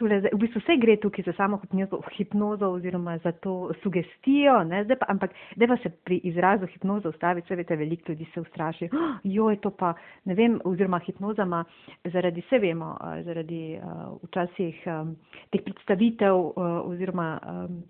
zdaj- 0.00 0.34
v 0.34 0.38
bistvu 0.38 0.60
vse 0.60 0.76
gre 0.76 0.96
tukaj 0.96 1.24
za 1.24 1.32
samo 1.32 1.56
hipnozo, 1.62 2.00
hipnozo 2.16 2.66
oziroma 2.68 3.18
za 3.18 3.32
to 3.32 3.70
sugestijo, 3.82 4.64
ne, 4.64 4.84
zdaj 4.84 4.96
pa, 4.98 5.06
ampak 5.08 5.30
da 5.56 5.66
pa 5.66 5.76
se 5.76 5.88
pri 6.04 6.20
izrazu 6.24 6.66
hipnoza 6.66 7.08
ustaviti, 7.08 7.48
se 7.48 7.56
veste, 7.56 7.76
veliko 7.76 8.12
ljudi 8.12 8.26
se 8.34 8.40
ustraši, 8.40 8.84
oh, 8.92 9.16
joj, 9.24 9.56
to 9.56 9.70
pa, 9.70 9.94
ne 10.24 10.34
vem, 10.34 10.60
oziroma 10.64 10.98
hipnozama, 10.98 11.64
zaradi, 12.04 12.40
vse 12.40 12.58
vemo, 12.58 12.96
eh, 13.00 13.22
zaradi 13.22 13.78
uh, 13.78 14.18
včasih 14.22 14.82
um, 14.86 15.16
teh 15.50 15.62
predstavitev 15.62 16.34
uh, 16.34 16.52
oziroma 16.90 17.38
um, 17.46 17.82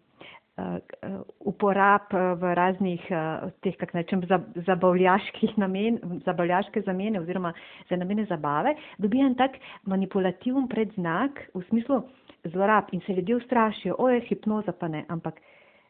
uporab 1.41 2.13
uh, 2.15 2.35
v 2.39 2.55
raznih 2.55 3.03
uh, 3.11 3.51
teh, 3.63 3.75
kak 3.75 3.95
nečem, 3.95 4.23
zabavljaških 4.67 5.57
namen, 5.59 5.99
zabavljaške 6.25 6.85
zamene 6.87 7.21
oziroma 7.21 7.53
za 7.91 7.99
namene 7.99 8.27
zabave, 8.31 8.77
dobi 8.99 9.21
en 9.21 9.35
tak 9.35 9.59
manipulativen 9.91 10.69
predznak 10.71 11.43
v 11.55 11.65
smislu 11.69 12.05
zlorab 12.45 12.93
in 12.93 13.03
se 13.07 13.13
ljudje 13.13 13.37
ustrašijo, 13.37 13.97
o 13.99 14.09
je 14.09 14.21
hipnoza 14.29 14.73
pa 14.73 14.89
ne, 14.89 15.05
ampak 15.09 15.41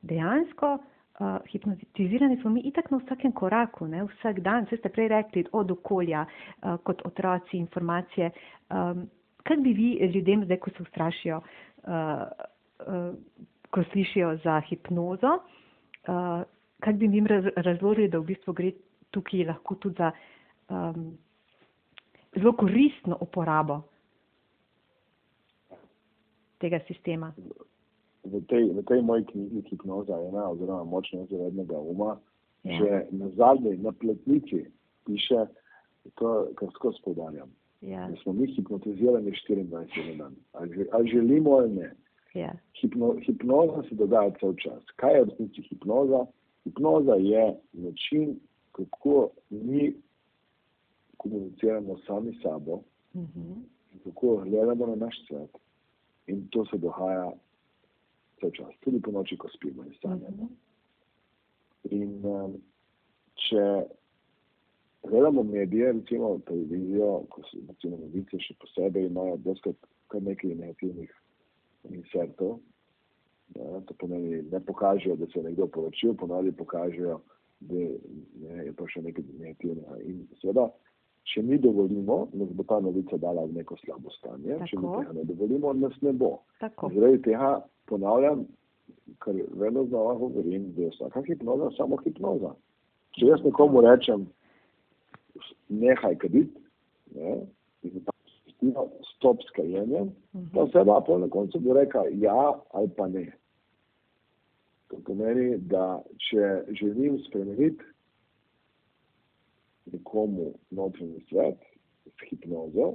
dejansko 0.02 0.78
uh, 0.78 1.38
hipnotizirani 1.52 2.40
smo 2.40 2.50
mi 2.50 2.60
itak 2.60 2.90
na 2.90 3.02
vsakem 3.04 3.32
koraku, 3.32 3.86
ne, 3.86 4.04
vsak 4.04 4.40
dan, 4.40 4.64
vse 4.64 4.80
ste 4.80 4.88
prej 4.88 5.08
rekli, 5.08 5.44
od 5.52 5.70
okolja, 5.70 6.24
uh, 6.24 6.76
kot 6.82 7.04
otroci, 7.04 7.58
informacije. 7.60 8.30
Um, 8.70 9.08
kaj 9.44 9.56
bi 9.56 9.72
vi 9.72 9.96
ljudem 10.14 10.44
zdaj, 10.44 10.56
ko 10.56 10.70
se 10.70 10.82
ustrašijo, 10.82 11.40
uh, 11.40 11.92
uh, 12.88 13.12
ko 13.74 13.82
slišijo 13.90 14.36
za 14.44 14.60
hipnozo, 14.68 15.32
uh, 15.34 16.42
kaj 16.80 16.92
bi 17.00 17.08
jim 17.10 17.26
raz, 17.26 17.44
razložili, 17.56 18.08
da 18.08 18.18
v 18.22 18.28
bistvu 18.30 18.52
gre 18.54 18.72
tukaj 19.10 19.44
lahko 19.48 19.74
tudi 19.74 19.98
za 19.98 20.12
um, 20.70 21.10
zelo 22.36 22.52
koristno 22.52 23.18
uporabo 23.20 23.80
tega 26.58 26.80
sistema. 26.86 27.32
v 28.24 28.40
tej, 28.48 28.72
v 28.72 28.80
tej 28.88 29.02
moji 29.04 29.24
knjigi 29.24 29.60
Hipnoza 29.70 30.16
ena 30.16 30.48
oziroma 30.48 30.84
močno 30.84 31.20
nezavednega 31.20 31.78
uma, 31.78 32.16
Ja. 32.64 32.78
že 32.80 33.06
na 33.12 33.28
zadnji, 33.36 33.76
na 33.76 33.92
pletnici 33.92 34.64
piše 35.04 35.46
to, 36.14 36.48
kar 36.56 36.68
skozi 36.72 36.96
poudarjam, 37.04 37.50
Ja, 37.80 38.08
da 38.08 38.16
smo 38.22 38.32
mi 38.32 38.46
hipnotizirani 38.46 39.30
24 39.48 39.68
na 39.70 39.84
dan. 40.24 40.32
Ali, 40.52 40.88
ali 40.92 41.10
želimo 41.10 41.50
ali 41.50 41.74
ne. 41.74 41.92
Ja, 42.34 42.52
Hipno, 42.80 43.14
hipnoza 43.26 43.82
se 43.88 43.94
dogaja 43.94 44.30
cel 44.40 44.54
čas. 44.58 44.82
Kaj 44.96 45.14
je 45.14 45.22
v 45.22 45.28
resnici 45.28 45.62
hipnoza? 45.62 46.26
Hipnoza 46.64 47.14
je 47.14 47.44
način, 47.72 48.40
kako 48.72 49.30
mi 49.50 49.94
komuniciramo 51.16 51.98
sami 52.06 52.34
s 52.34 52.42
sabo, 52.42 52.80
mhm, 53.14 53.52
in 53.92 53.98
kako 54.04 54.36
gledamo 54.36 54.86
na 54.86 54.94
naš 54.94 55.26
svet. 55.26 55.50
In 56.26 56.48
to 56.48 56.66
se 56.66 56.78
dogaja 56.78 57.32
cel 58.40 58.50
čas, 58.50 58.74
tudi 58.80 59.00
po 59.00 59.10
noči, 59.10 59.36
ko 59.36 59.48
spimo 59.48 59.84
in 59.84 59.94
sanjamo. 60.02 60.42
mhm, 60.42 60.52
In 61.90 62.24
um, 62.24 62.54
če 63.34 63.84
gledamo 65.02 65.42
medije, 65.42 65.92
recimo 65.92 66.38
televizijo, 66.46 67.22
ko 67.28 67.42
so 67.42 67.58
recimo 67.68 67.96
novice 67.96 68.40
še 68.40 68.54
posebej 68.60 69.06
imajo 69.06 69.36
doskrat 69.36 69.76
kar 70.08 70.22
nekaj 70.22 70.54
negativnih 70.54 71.12
insertov. 71.90 72.58
Ja, 73.54 73.80
to 73.86 73.94
pomeni, 74.00 74.42
ne 74.52 74.60
pokažejo, 74.60 75.16
da 75.16 75.26
se 75.26 75.38
je 75.38 75.44
nekdo 75.44 75.66
poročil, 75.66 76.14
ponovadi 76.14 76.52
pokažejo, 76.52 77.20
da 77.60 77.74
ne, 77.74 78.64
je 78.64 78.72
pa 78.72 78.88
še 78.88 79.02
nekaj 79.04 79.24
negativnega. 79.38 80.00
In 80.08 80.24
seveda 80.40 80.70
če 81.30 81.42
mi 81.42 81.58
dovolimo, 81.58 82.26
nas 82.36 82.50
bo 82.56 82.66
ta 82.68 82.80
novica 82.84 83.16
dala 83.20 83.46
v 83.48 83.56
neko 83.60 83.76
slabo 83.80 84.12
stanje, 84.18 84.58
če 84.68 84.76
mi 84.76 84.84
Tako. 84.84 84.98
tega 85.00 85.16
ne 85.16 85.24
dovolimo, 85.30 85.72
nas 85.80 85.96
ne 86.04 86.12
bo. 86.12 86.34
Tako. 86.60 86.90
Zaradi 86.94 87.22
tega 87.24 87.54
ponavljam, 87.88 88.44
ker 89.24 89.40
vedno 89.60 89.86
znova 89.88 90.16
govorim, 90.20 90.70
da 90.76 90.86
je 90.86 90.92
vsaka 90.92 91.22
hipnoza 91.28 91.70
samo 91.78 92.00
hipnoza. 92.04 92.52
Če 93.16 93.30
jaz 93.30 93.44
nekomu 93.44 93.84
rečem, 93.84 94.26
nehaj 95.72 96.18
kaditi, 96.20 96.64
ne, 97.14 97.38
in 97.86 98.04
pa 98.72 98.80
pustijo 98.80 99.04
stop 99.16 99.42
s 99.42 99.50
kajenjem, 99.56 100.10
ta 100.54 100.60
oseba 100.60 101.00
pa 101.06 101.18
na 101.18 101.28
koncu 101.28 101.60
bo 101.60 101.72
rekla 101.72 102.04
ja 102.12 102.52
ali 102.70 102.88
pa 102.96 103.08
ne. 103.08 103.32
To 104.88 104.96
pomeni, 105.04 105.58
da 105.58 106.02
če 106.28 106.62
želim 106.80 107.18
spremeniti 107.28 107.84
nekomu 109.92 110.52
notranji 110.70 111.24
svet 111.28 111.60
s 112.04 112.28
hipnozo, 112.28 112.92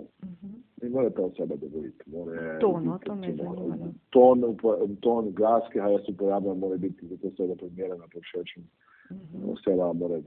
ne 0.82 0.90
more 0.90 1.10
ta 1.10 1.22
oseba 1.22 1.56
dovoliti. 1.56 2.04
More 2.06 2.60
To, 2.62 2.80
no, 2.80 3.00
to 3.06 3.16
me 3.16 3.34
zanima, 3.36 3.76
no. 3.76 3.94
Ton, 4.10 4.58
ton 5.02 5.32
glas, 5.34 5.66
ki 5.72 5.80
ga 5.80 5.90
jaz 5.96 6.10
uporabljam, 6.10 6.60
mora 6.60 6.78
biti 6.78 7.08
za 7.08 7.18
to 7.18 7.28
osebo 7.28 7.56
primerena, 7.56 8.08
povšečen. 8.14 8.64
Mhm. 9.12 9.50
Oseba 9.50 9.94
mora 9.94 10.22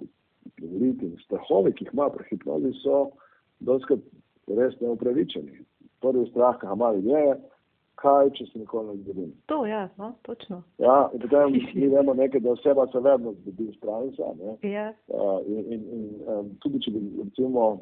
dovoliti. 0.58 1.06
In 1.06 1.16
strahovi, 1.24 1.72
ki 1.72 1.84
jih 1.84 1.94
ima 1.94 2.10
pri 2.10 2.26
hipnozi, 2.30 2.74
so 2.82 3.10
doskrat 3.60 4.02
res 4.48 4.74
neupravičeni. 4.80 5.64
Prvi 6.02 6.26
strah, 6.30 6.58
ki 6.58 6.66
ga 6.66 6.74
ima 6.74 6.92
ljudje, 6.92 7.18
je, 7.28 7.34
kaj, 8.02 8.30
če 8.34 8.46
se 8.50 8.58
nikoli 8.58 8.88
ne 8.88 8.94
zgodi. 9.02 9.26
To, 9.46 9.60
ja, 9.66 9.88
no, 9.98 10.12
točno. 10.26 10.62
Ja, 10.82 11.10
in 11.14 11.20
potem 11.22 11.52
mi 11.78 11.88
vemo 11.88 12.14
nekaj, 12.14 12.40
da 12.40 12.50
oseba 12.56 12.86
se 12.92 13.00
vedno 13.00 13.32
zgodi 13.40 13.70
transa. 13.80 14.32
Ne? 14.40 14.56
Ja, 14.70 14.92
Uh, 15.06 15.38
in, 15.46 15.72
in, 15.72 15.82
in 15.94 16.04
um, 16.26 16.48
tudi 16.64 16.80
če 16.82 16.90
bi 16.90 17.02
recimo, 17.22 17.80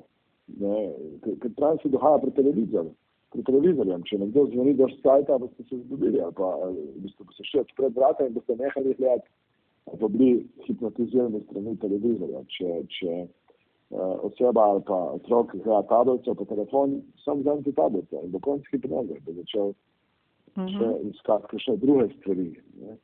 ne, 0.61 0.91
ker- 1.25 1.55
trans 1.57 1.83
se 1.83 1.89
dogaja 1.89 2.19
pri 2.19 2.31
televizorju, 2.37 2.93
pri 3.31 3.43
televizorjem, 3.47 4.03
če 4.09 4.19
nekdo 4.19 4.47
zvoni 4.51 4.75
do 4.75 4.89
sajta, 5.01 5.39
boste 5.39 5.63
se 5.69 5.79
zbudili 5.85 6.21
ali 6.21 6.35
pa 6.35 6.49
v 6.67 7.05
bistvu 7.05 7.25
boste 7.29 7.47
šli 7.47 7.61
odpred 7.63 7.95
vrata 7.97 8.27
in 8.27 8.35
boste 8.35 8.57
nehali 8.59 8.97
gledati 8.99 9.31
ali 9.87 9.99
pa 10.01 10.09
bili 10.09 10.33
hipnotizirani 10.67 11.41
strani 11.47 11.77
televizorja. 11.83 12.43
Če, 12.57 12.83
če 12.99 13.15
oseba 13.99 14.63
ali 14.63 14.83
pa 14.87 14.95
otrok 14.95 15.55
gleda 15.57 15.83
tablico 15.83 16.35
po 16.35 16.45
telefon, 16.45 17.01
sam 17.25 17.41
vzamete 17.41 17.73
tablico 17.73 18.21
in 18.25 18.31
do 18.31 18.39
konca 18.39 18.69
hipnoze 18.71 19.19
bo 19.27 19.33
začel 19.33 19.73
še 20.55 20.91
iskati 21.11 21.47
kakšne 21.51 21.77
druge 21.77 22.09
stvari. 22.17 22.51
Ne. 22.83 22.97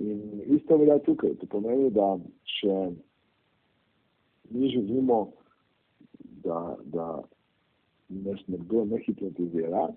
In 0.00 0.42
isto 0.56 0.76
velja 0.76 0.98
tukaj. 1.04 1.34
To 1.40 1.46
pomeni, 1.50 1.90
da 1.90 2.16
če 2.58 2.76
mi 4.50 4.70
želimo, 4.72 5.32
da, 6.44 6.76
da 6.84 7.08
nas 8.08 8.44
nekdo 8.48 8.84
ne 8.88 9.00
hipnotizira, 9.04 9.88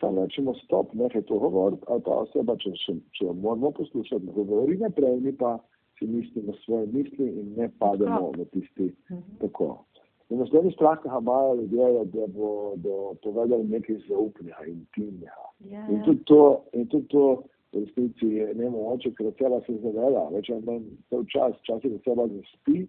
samo 0.00 0.24
rečemo 0.24 0.54
stop, 0.64 0.94
nehaj 0.94 1.22
to 1.28 1.38
govoriti, 1.38 1.82
ali 1.88 2.02
pa 2.04 2.22
oseba, 2.24 2.56
če, 2.60 2.72
če, 2.84 2.96
če 3.16 3.28
jo 3.28 3.34
moramo 3.34 3.70
poslušati, 3.78 4.32
govori 4.34 4.76
naprej, 4.80 5.20
mi 5.20 5.32
pa 5.36 5.58
si 6.00 6.06
mislimo 6.06 6.52
svoje 6.64 6.86
misli 6.86 7.28
in 7.28 7.54
ne 7.56 7.70
pademo 7.78 8.32
na 8.38 8.44
tisti 8.44 8.94
tako. 9.40 9.84
In 10.30 10.38
naslednji 10.38 10.72
strah, 10.72 10.98
ki 11.02 11.08
ga 11.08 11.18
imajo 11.20 11.54
ljudje, 11.54 11.86
je, 11.94 12.04
da 12.04 12.26
bodo 12.26 13.14
povedali 13.22 13.64
nekaj 13.64 13.96
zaupnega, 14.08 14.64
intimnega. 14.66 15.46
ja, 15.70 15.86
In 15.90 15.96
ja. 15.96 16.04
tudi 16.04 16.24
to, 16.24 16.62
in 16.72 16.86
tudi 16.86 17.08
to 17.08 17.42
v 17.72 17.80
resnici 17.80 18.26
je 18.26 18.54
nemogoče, 18.54 19.10
ker 19.18 19.26
oseba 19.26 19.60
se 19.66 19.74
zaveda, 19.82 20.28
več 20.30 20.50
ali 20.50 20.66
manj 20.66 20.86
cel 21.10 21.26
čas, 21.34 21.58
včasih 21.60 21.98
oseba 21.98 22.28
zaspi, 22.30 22.86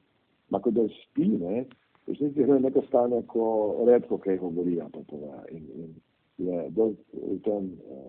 ko 0.62 0.72
da 0.72 0.86
spi, 1.02 1.28
ne, 1.42 1.66
v 2.06 2.14
resnici 2.14 2.46
gre 2.46 2.60
v 2.60 2.62
neko 2.68 2.86
stanje, 2.88 3.24
ko 3.34 3.46
redko 3.90 4.18
kaj 4.22 4.38
govori, 4.38 4.80
ali 4.82 4.94
pa 4.94 5.04
pove. 5.10 5.42
In, 5.52 5.68
in 5.82 5.92
je 6.46 6.70
v 6.78 7.38
tem 7.46 7.74
uh, 7.74 8.08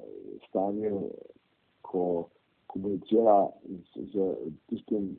stanju, 0.48 1.08
ko 1.88 2.28
komunicira 2.72 3.48
z, 3.94 4.04
z 4.12 4.34
tistim 4.70 5.16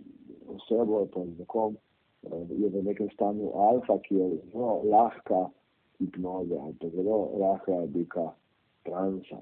osebo, 0.50 0.98
ali 1.04 1.10
pa 1.13 1.26
z 1.26 1.39
nekom, 1.39 1.78
uh, 1.78 2.46
je 2.50 2.70
v 2.70 2.84
nekem 2.84 3.10
stanju 3.13 3.54
alfa, 3.54 3.98
ki 4.08 4.16
je 4.16 4.30
zelo 4.52 4.82
lahka 4.89 5.48
hipnoza, 6.00 6.62
ali 6.62 6.76
pa 6.82 6.89
zelo 6.96 7.18
lahka 7.39 7.74
oblika 7.86 8.32
transa. 8.84 9.42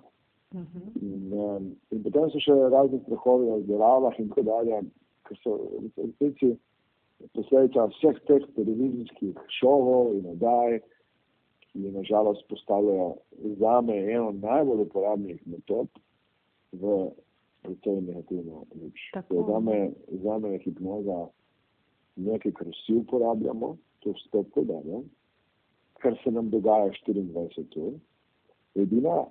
Mhm. 0.53 0.81
In, 1.01 1.33
um, 1.33 1.75
in 1.91 2.03
potem 2.03 2.27
so 2.31 2.39
še 2.43 2.55
razni 2.73 2.99
strahovi 3.05 3.47
o 3.47 3.61
zlorabah 3.63 4.17
in 4.19 4.27
tako 4.29 4.43
dalje, 4.49 4.81
ker 5.27 5.37
so 5.39 5.55
v 5.79 5.91
resnici 5.95 6.57
posledica 7.35 7.85
vseh 7.93 8.19
teh 8.27 8.47
televizijskih 8.57 9.39
šovov 9.59 10.15
in 10.17 10.27
oddaj, 10.33 10.81
ki 11.71 11.91
nažalost 11.95 12.43
postavljajo 12.49 13.15
zame 13.61 13.95
eno 14.11 14.31
najbolj 14.41 14.83
uporabnih 14.89 15.39
metod 15.47 15.87
v 16.75 17.11
precej 17.61 18.01
negativno 18.01 18.65
luč. 18.75 18.99
Tako. 19.13 19.35
To 19.35 19.45
Zame, 19.51 19.91
zame 20.23 20.49
je 20.49 20.59
hipnoza 20.65 21.27
nekaj, 22.15 22.51
kar 22.51 22.67
vsi 22.67 22.95
uporabljamo, 23.01 23.75
to 23.99 24.13
vstop 24.17 24.47
podarjam, 24.53 25.03
kar 26.01 26.17
se 26.23 26.31
nam 26.31 26.49
dogaja 26.49 26.91
24 27.07 27.79
ur. 27.79 27.93
Edina 28.75 29.25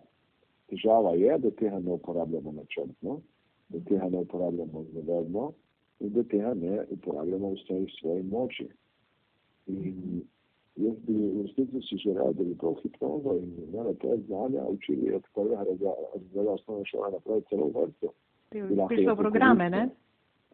težava 0.71 1.15
je, 1.15 1.39
da 1.39 1.51
tega 1.51 1.79
ne 1.79 1.93
uporabljamo 1.93 2.53
načrtno, 2.53 3.21
da 3.69 3.81
tega 3.89 4.09
ne 4.09 4.19
uporabljamo 4.19 4.85
zavedno 4.95 5.53
in 6.01 6.13
da 6.13 6.23
tega 6.23 6.55
ne 6.55 6.85
uporabljamo 6.91 7.49
v 7.49 7.59
vsej 7.63 7.87
svoji 8.01 8.23
moči. 8.23 8.69
In 9.67 10.23
jaz 10.85 10.97
bi 11.07 11.13
v 11.13 11.43
resnici 11.43 11.81
si 11.89 11.97
želel, 11.97 12.33
da 12.33 12.45
bi 12.45 12.55
to 12.61 12.75
hipnozo 12.83 13.37
in 13.37 13.51
imeli 13.69 13.95
to 14.03 14.17
znanja 14.27 14.63
učili 14.69 15.15
od 15.15 15.23
prvega 15.35 15.65
razreda 16.15 16.51
osnovne 16.51 16.85
šole 16.85 17.11
naprej 17.13 17.41
celo 17.49 17.67
v 17.67 17.73
vrtu. 17.81 18.13
Prišlo 18.89 19.15
v 19.15 19.17
programe, 19.17 19.71
ne? 19.71 19.89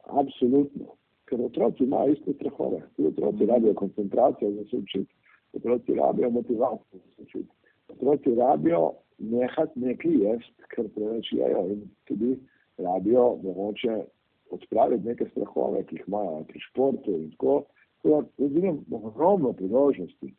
Absolutno. 0.05 0.87
Ker 1.27 1.41
otroci 1.43 1.85
imajo 1.85 2.12
iste 2.12 2.33
strahove. 2.33 2.83
Otroci 3.09 3.47
rabijo 3.47 3.75
koncentracijo 3.75 4.51
za 4.51 4.65
se 4.71 4.77
učiti. 4.77 5.15
Otroci 5.53 5.95
rabijo 5.95 6.31
motivacijo 6.31 6.99
za 6.99 7.11
se 7.17 7.23
učiti. 7.23 7.53
Otroci 7.89 8.35
rabijo 8.35 8.93
nehati 9.19 9.81
nekaj 9.81 10.12
jesti, 10.12 10.62
ker 10.75 10.89
preveč 10.95 11.33
jejo 11.33 11.67
in 11.73 11.89
tudi 12.05 12.37
rabijo 12.79 13.39
mogoče 13.43 14.05
odpraviti 14.51 15.09
neke 15.09 15.27
strahove, 15.31 15.85
ki 15.87 15.97
jih 15.97 16.05
imajo 16.07 16.45
pri 16.49 16.61
športu 16.61 17.11
in 17.11 17.31
tako. 17.31 17.65
Tako 18.07 18.23
da 18.23 18.45
jaz 18.45 18.53
vidim 18.55 18.85
ogromno 18.90 19.53
priložnosti 19.53 20.35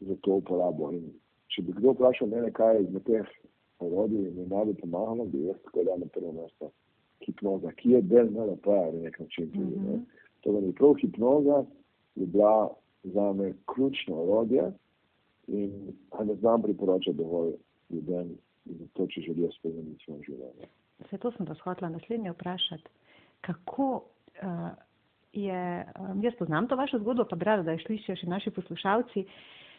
za 0.00 0.16
to 0.20 0.34
uporabo. 0.34 0.92
In 0.92 1.12
če 1.46 1.62
bi 1.62 1.72
kdo 1.72 1.92
vprašal 1.92 2.28
mene, 2.28 2.52
kaj 2.52 2.76
je 2.76 2.82
izmed 2.82 3.02
teh 3.04 3.26
orodij 3.78 4.30
mi 4.30 4.46
najbolj 4.46 4.78
pomagalo, 4.80 5.24
bi 5.24 5.44
jaz 5.44 5.56
tako 5.64 5.84
dal 5.84 5.98
na 6.00 6.06
prvo 6.06 6.32
mesto 6.32 6.70
hipnoza, 7.26 7.72
ki 7.76 7.90
je 7.90 8.00
del 8.02 8.30
NLP-ja 8.30 8.92
na 8.92 9.00
nek 9.02 9.18
način 9.20 9.50
tudi. 9.52 9.80
Ne. 9.80 9.98
To 10.40 10.52
da 10.52 10.72
prav 10.78 10.94
hipnoza 11.00 11.64
je 12.14 12.26
bila 12.26 12.70
za 13.02 13.32
me 13.32 13.52
ključno 13.74 14.16
orodje 14.22 14.72
in 15.46 15.92
ne 16.24 16.34
znam 16.34 16.62
priporočati 16.62 17.16
dovolj 17.16 17.52
ljudem 17.90 18.30
za 18.64 18.86
to, 18.92 19.06
če 19.06 19.20
želijo 19.20 19.50
spremeniti 19.52 20.04
svoje 20.04 20.22
življenje. 20.22 20.70
Vse 21.04 21.18
to 21.18 21.32
sem 21.36 21.46
vas 21.46 21.60
hotela 21.60 21.90
naslednje 21.90 22.32
vprašati. 22.32 22.88
Kako 23.40 23.88
uh, 23.96 24.72
je, 25.32 25.84
um, 26.00 26.22
jaz 26.22 26.34
poznam 26.38 26.68
to 26.68 26.76
vašo 26.76 26.98
zgodbo, 26.98 27.24
pa 27.24 27.36
bi 27.36 27.44
rada, 27.44 27.62
da 27.62 27.72
jo 27.72 27.78
slišijo 27.86 28.16
še 28.16 28.26
naši 28.26 28.50
poslušalci, 28.50 29.24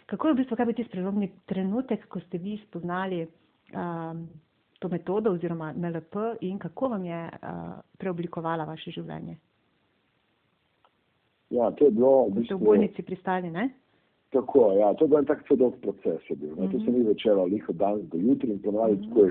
kako 0.06 0.28
je 0.28 0.34
v 0.34 0.38
bistvu, 0.38 0.56
kaj 0.58 0.66
bi 0.66 0.74
tisti 0.74 0.92
prelomni 0.92 1.32
trenutek, 1.46 2.08
ko 2.08 2.20
ste 2.20 2.38
vi 2.38 2.58
spoznali 2.68 3.28
um, 3.74 4.28
to 4.80 4.89
metodo 4.89 5.32
oziroma 5.32 5.74
NLP 5.74 6.16
in 6.42 6.60
kako 6.60 6.89
vam 6.89 7.06
je 7.06 7.22
uh, 7.30 7.78
preoblikovala 7.98 8.66
vaše 8.66 8.92
življenje? 8.92 9.38
Ja, 11.50 11.72
to 11.72 11.86
je 11.86 11.92
bilo 11.92 12.26
v 12.26 12.30
ste 12.30 12.34
v 12.34 12.39
bistvu 12.42 12.58
bolnici 12.58 13.04
pristali, 13.04 13.50
ne? 13.52 13.70
tako, 14.34 14.72
ja, 14.74 14.94
to 14.98 15.06
je 15.06 15.10
bil 15.10 15.20
en 15.20 15.26
tak 15.30 15.44
dolg 15.46 15.76
proces 15.82 16.22
bil. 16.38 16.56
Ne. 16.58 16.66
To 16.72 16.80
se 16.80 16.89
Mhm. 16.89 16.98
ni 16.98 17.04
začelo 17.06 17.46
liho 17.46 17.70
od 17.70 17.76
danes 17.78 18.06
do 18.10 18.18
jutri 18.18 18.50
in 18.52 18.60
ponavadi 18.62 18.96
Mhm. 18.96 19.10
tako 19.10 19.26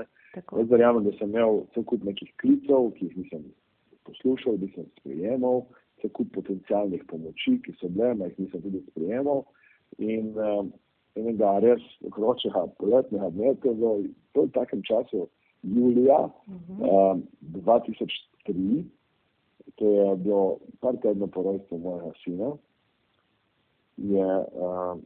je. 0.00 0.06
Tako. 0.34 0.58
Jaz 0.58 0.68
verjamem, 0.70 1.04
da 1.04 1.12
sem 1.18 1.28
imel 1.30 1.62
cel 1.74 1.84
kup 1.84 2.02
nekih 2.02 2.32
klicev, 2.36 2.90
ki 2.98 3.06
jih 3.06 3.16
nisem 3.16 3.44
poslušal, 4.04 4.56
da 4.62 4.68
sem 4.74 4.86
sprejemal, 5.00 5.64
cel 6.00 6.10
kup 6.16 6.32
potencialnih 6.36 7.04
pomoči, 7.10 7.58
ki 7.64 7.74
so 7.80 7.88
bile, 7.88 8.14
ma 8.14 8.28
jih 8.30 8.38
nisem 8.44 8.62
tudi 8.62 8.82
sprejemal. 8.90 9.44
In 9.98 10.32
um, 10.38 10.72
enega 11.16 11.58
res 11.62 11.82
vročega 12.02 12.66
poletnega 12.80 13.30
dne, 13.30 13.54
to 13.62 13.70
je 13.70 13.74
bilo 13.78 13.94
v 14.34 14.50
takem 14.56 14.82
času 14.82 15.28
julija 15.62 16.28
Mhm. 16.48 16.82
um, 16.82 17.22
2003, 17.40 18.84
to 19.76 19.84
je 19.90 20.16
bilo 20.16 20.58
par 20.80 20.96
tednov 21.02 21.30
po 21.32 21.42
rojstvu 21.42 21.78
mojega 21.78 22.12
sina, 22.24 22.50
je 23.96 24.26
um, 24.52 25.02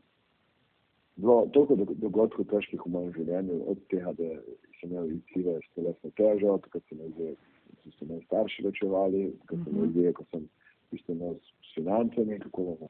bilo 1.17 1.47
toliko 1.53 1.75
dog- 1.77 1.95
dogodkov 2.01 2.45
težkih 2.51 2.81
v 2.87 2.91
mojem 2.91 3.13
življenju, 3.13 3.61
od 3.71 3.79
tega, 3.91 4.13
da 4.19 4.29
sem 4.81 4.91
imel 4.91 5.13
izzive 5.13 5.59
s 5.61 5.75
telesno 5.75 6.11
težo, 6.17 6.59
takrat 6.65 6.83
se 6.89 6.95
mi 6.95 7.11
zdi, 7.13 7.37
so 7.85 7.91
se 7.99 8.05
moji 8.05 8.23
starši 8.25 8.63
rečevali, 8.63 9.33
takrat 9.41 9.65
se 9.65 9.73
mi 9.73 9.81
Mhm. 9.81 9.91
zdi, 9.91 10.13
ko 10.13 10.25
sem 10.31 10.49
imel 11.09 11.35
s 11.35 11.75
financami, 11.75 12.39
kako 12.39 12.63
bomo 12.63 12.89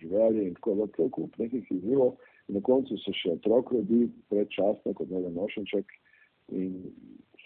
živeli 0.00 0.46
in 0.46 0.54
tako 0.54 0.74
da 0.74 0.86
cel 0.96 1.10
kup 1.10 1.38
nekih 1.38 1.64
izzivov. 1.70 2.16
Na 2.48 2.60
koncu 2.60 2.96
se 2.98 3.12
še 3.12 3.30
otrok 3.32 3.72
rodi 3.72 4.08
predčasno 4.28 4.92
kot 4.94 5.08
nedonošenček 5.10 5.86
in 6.52 6.92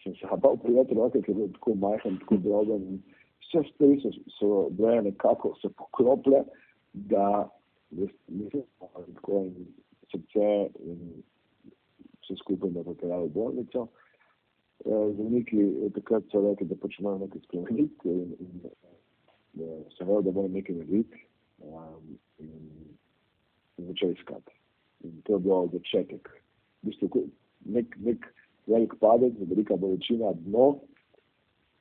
sem 0.02 0.14
se 0.14 0.26
habal 0.26 0.56
prijeti 0.56 0.94
roke, 0.94 1.22
ker 1.22 1.36
je 1.38 1.52
tako 1.52 1.74
majhen, 1.74 2.18
tako 2.18 2.36
droben. 2.36 3.02
Vse 3.42 3.62
stvari 3.70 4.00
so, 4.02 4.10
so 4.38 4.70
bile 4.70 5.02
nekako 5.02 5.54
se 5.62 5.68
poklople, 5.68 6.44
da 6.92 7.48
nisem 8.28 8.62
tako 9.14 9.44
in 9.44 9.66
srce 10.10 10.70
in 10.84 11.22
vse 12.22 12.36
skupaj 12.42 12.70
me 12.70 12.84
popeljali 12.84 13.28
v 13.28 13.32
bolnico. 13.32 13.88
Eh, 14.84 15.12
zdravniki 15.14 15.90
takrat 15.94 16.24
so 16.30 16.40
rekli, 16.44 16.68
da 16.70 16.76
pač 16.78 17.00
moram 17.02 17.24
nekaj 17.24 17.40
spremeniti 17.48 18.12
in, 18.12 18.34
in, 18.38 18.66
in 19.58 19.80
sem 19.96 20.06
vedel, 20.06 20.22
da 20.28 20.34
moram 20.36 20.52
nekaj 20.54 20.76
narediti 20.78 21.22
um, 21.66 22.12
in, 22.38 22.52
in 23.74 23.88
začel 23.90 24.12
iskati. 24.14 24.54
In 25.02 25.16
to 25.26 25.34
je 25.34 25.42
bilo 25.42 25.64
začetek. 25.72 26.30
V 26.30 26.92
bistvu 26.92 27.24
nek, 27.74 27.96
nek 28.06 28.28
velik 28.70 28.94
padec, 29.02 29.34
velika 29.50 29.76
bolečina, 29.76 30.30
dno, 30.44 30.68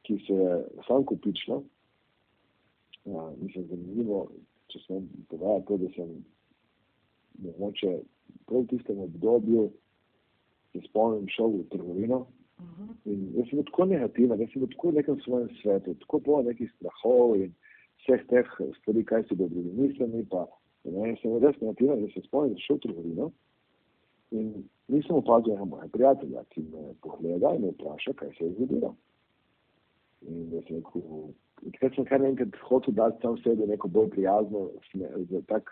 ki 0.10 0.18
se 0.26 0.40
je 0.40 0.56
sam 0.88 1.06
kupično. 1.06 1.62
Uh, 3.06 3.30
mislim, 3.38 3.68
zanimivo, 3.70 4.24
če 4.74 4.82
sem 4.88 5.06
povedal 5.30 5.62
to, 5.70 5.78
da 5.84 5.92
sem 5.94 6.16
mogoče 7.46 7.94
prav 8.50 8.66
v 8.66 8.72
tistem 8.74 9.06
obdobju 9.06 9.68
se 10.74 10.82
spomnim 10.90 11.30
šel 11.30 11.60
v 11.60 11.68
trgovino 11.70 12.26
-huh. 12.66 12.90
In 13.06 13.34
jaz 13.36 13.50
sem 13.50 13.64
tako 13.64 13.86
negativen, 13.86 14.40
jaz 14.40 14.52
sem 14.52 14.68
tako 14.68 14.90
v 14.90 14.94
nekem 14.94 15.20
svojem 15.22 15.50
svetu, 15.62 15.96
tako 16.04 16.20
poln 16.20 16.46
nekih 16.46 16.72
strahov 16.76 17.36
in 17.36 17.54
vseh 18.02 18.22
teh 18.28 18.48
stvari, 18.80 19.04
kaj 19.06 19.24
si 19.28 19.36
bo 19.36 19.48
drugi 19.48 19.72
mislili. 19.78 20.26
Pa, 20.32 20.48
ne, 20.84 21.10
jaz 21.10 21.20
sem 21.22 21.38
res 21.44 21.60
negativen, 21.62 22.02
da 22.02 22.14
sem 22.14 22.24
spomnil, 22.24 22.54
da 22.54 22.56
sem 22.56 22.66
šel 22.66 22.78
v 22.78 22.84
trgovino. 22.86 23.32
In 24.32 24.48
nisem 24.88 25.16
opazil 25.16 25.54
enega 25.54 25.66
mojega 25.66 25.94
prijatelja, 25.96 26.44
ki 26.54 26.62
me 26.72 26.94
pogleda 27.02 27.54
in 27.56 27.62
me 27.62 27.74
vpraša, 27.76 28.14
kaj 28.20 28.34
se 28.38 28.46
je 28.46 28.54
zgodilo. 28.56 28.96
In 30.28 30.50
da 30.52 30.62
sem 30.68 30.82
rekel, 30.82 31.34
takrat 31.72 31.96
sem 31.96 32.06
kar 32.10 32.26
enkrat 32.26 32.58
hotel 32.70 32.94
dati 32.94 33.22
sam 33.22 33.38
sebi 33.44 33.68
neko 33.68 33.88
bolj 33.88 34.10
prijazno, 34.16 34.70
za 35.32 35.42
tak 35.48 35.72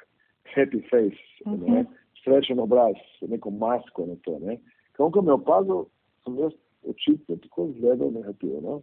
happy 0.53 0.81
face, 0.89 1.19
uh 1.45 1.53
-huh. 1.53 1.71
ne, 1.71 1.85
srečen 2.23 2.59
obraz, 2.59 2.95
neko 3.21 3.49
masko 3.49 4.05
na 4.05 4.15
to. 4.23 4.39
Ne. 4.39 4.59
Ko 4.97 5.21
me 5.21 5.31
je 5.31 5.33
opazil, 5.33 5.85
sem 6.23 6.37
jaz 6.39 6.53
očitno 6.89 7.35
tako 7.35 7.67
izgledal 7.69 8.11
negativno, 8.11 8.81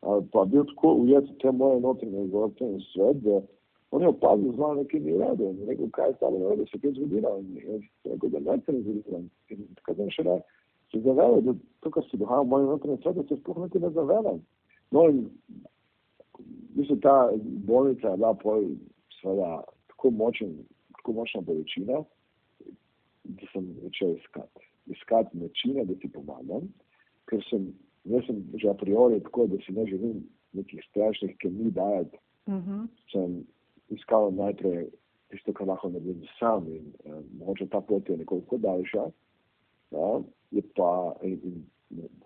ali 0.00 0.26
pa 0.32 0.44
bil 0.44 0.64
tako 0.74 0.94
ujet 1.04 1.30
v 1.30 1.38
te 1.42 1.50
moje 1.50 1.80
notranje 1.80 2.24
vzorce 2.24 2.64
in 2.64 2.80
svet, 2.92 3.16
da 3.22 3.40
on 3.90 4.02
je 4.02 4.08
opazil 4.08 4.52
z 4.52 4.58
mano 4.58 4.74
nekaj 4.74 5.00
ni 5.00 5.12
redo 5.18 5.50
in 5.50 5.66
rekel, 5.68 5.90
kaj 5.90 6.08
je 6.08 6.14
stalo 6.16 6.38
naredilo, 6.38 6.66
se 6.66 6.78
kaj 6.78 6.92
zgodilo 6.96 7.38
in 7.38 7.58
jaz 7.66 7.82
rekel, 8.04 8.30
da 8.30 8.38
ne 8.40 8.60
se 8.66 8.72
ne 8.72 8.80
zgodilo. 8.80 9.18
In 9.48 9.66
tako 9.76 9.94
sem 9.94 10.10
še 10.10 10.24
se 10.92 11.00
zavedal, 11.00 11.40
da 11.40 11.54
to, 11.80 11.90
kar 11.90 12.04
se 12.10 12.16
dogaja 12.16 12.40
v 12.40 12.48
mojem 12.48 12.66
notranjem 12.72 13.02
svetu, 13.02 13.24
se 13.28 13.36
sploh 13.40 13.60
nekaj 13.64 13.80
ne 13.80 13.90
zavedam. 13.90 14.40
No 14.90 15.08
in 15.08 15.20
mislim, 16.74 17.00
ta 17.00 17.30
bolnica 17.68 18.08
je 18.08 18.16
bila 18.16 18.34
pol 18.34 18.66
seveda 19.20 19.62
tako 19.92 20.10
močen, 20.10 20.56
tako 20.96 21.12
močna 21.12 21.40
bolečina, 21.40 22.02
da 23.24 23.52
sem 23.52 23.68
začel 23.82 24.16
iskati. 24.16 24.68
Iskati 24.86 25.38
načine, 25.38 25.84
da 25.84 25.94
ti 25.94 26.08
pomagam 26.12 26.68
ker 27.32 27.44
sem, 27.48 27.70
jaz 28.12 28.26
sem 28.28 28.44
že 28.60 28.68
a 28.68 28.76
priori 28.76 29.20
tako, 29.24 29.48
da 29.48 29.56
si 29.64 29.72
ne 29.72 29.86
želim 29.88 30.22
nekih 30.52 30.84
strašnih 30.90 31.36
kemij 31.40 31.72
dajati. 31.72 32.18
Uh 32.46 32.54
mhm. 32.54 32.70
-huh. 32.70 32.88
Sem 33.12 33.44
iskal 33.88 34.32
najprej 34.34 34.90
tisto, 35.30 35.52
kar 35.52 35.66
lahko 35.66 35.88
naredim 35.88 36.24
sam 36.38 36.66
in 36.68 36.92
um, 37.04 37.24
mogoče 37.38 37.66
ta 37.72 37.80
pot 37.80 38.08
je 38.08 38.16
nekoliko 38.16 38.58
daljša, 38.58 39.04
ja, 39.90 40.20
je 40.50 40.62
pa 40.76 41.14
in, 41.22 41.38
in, 41.44 41.64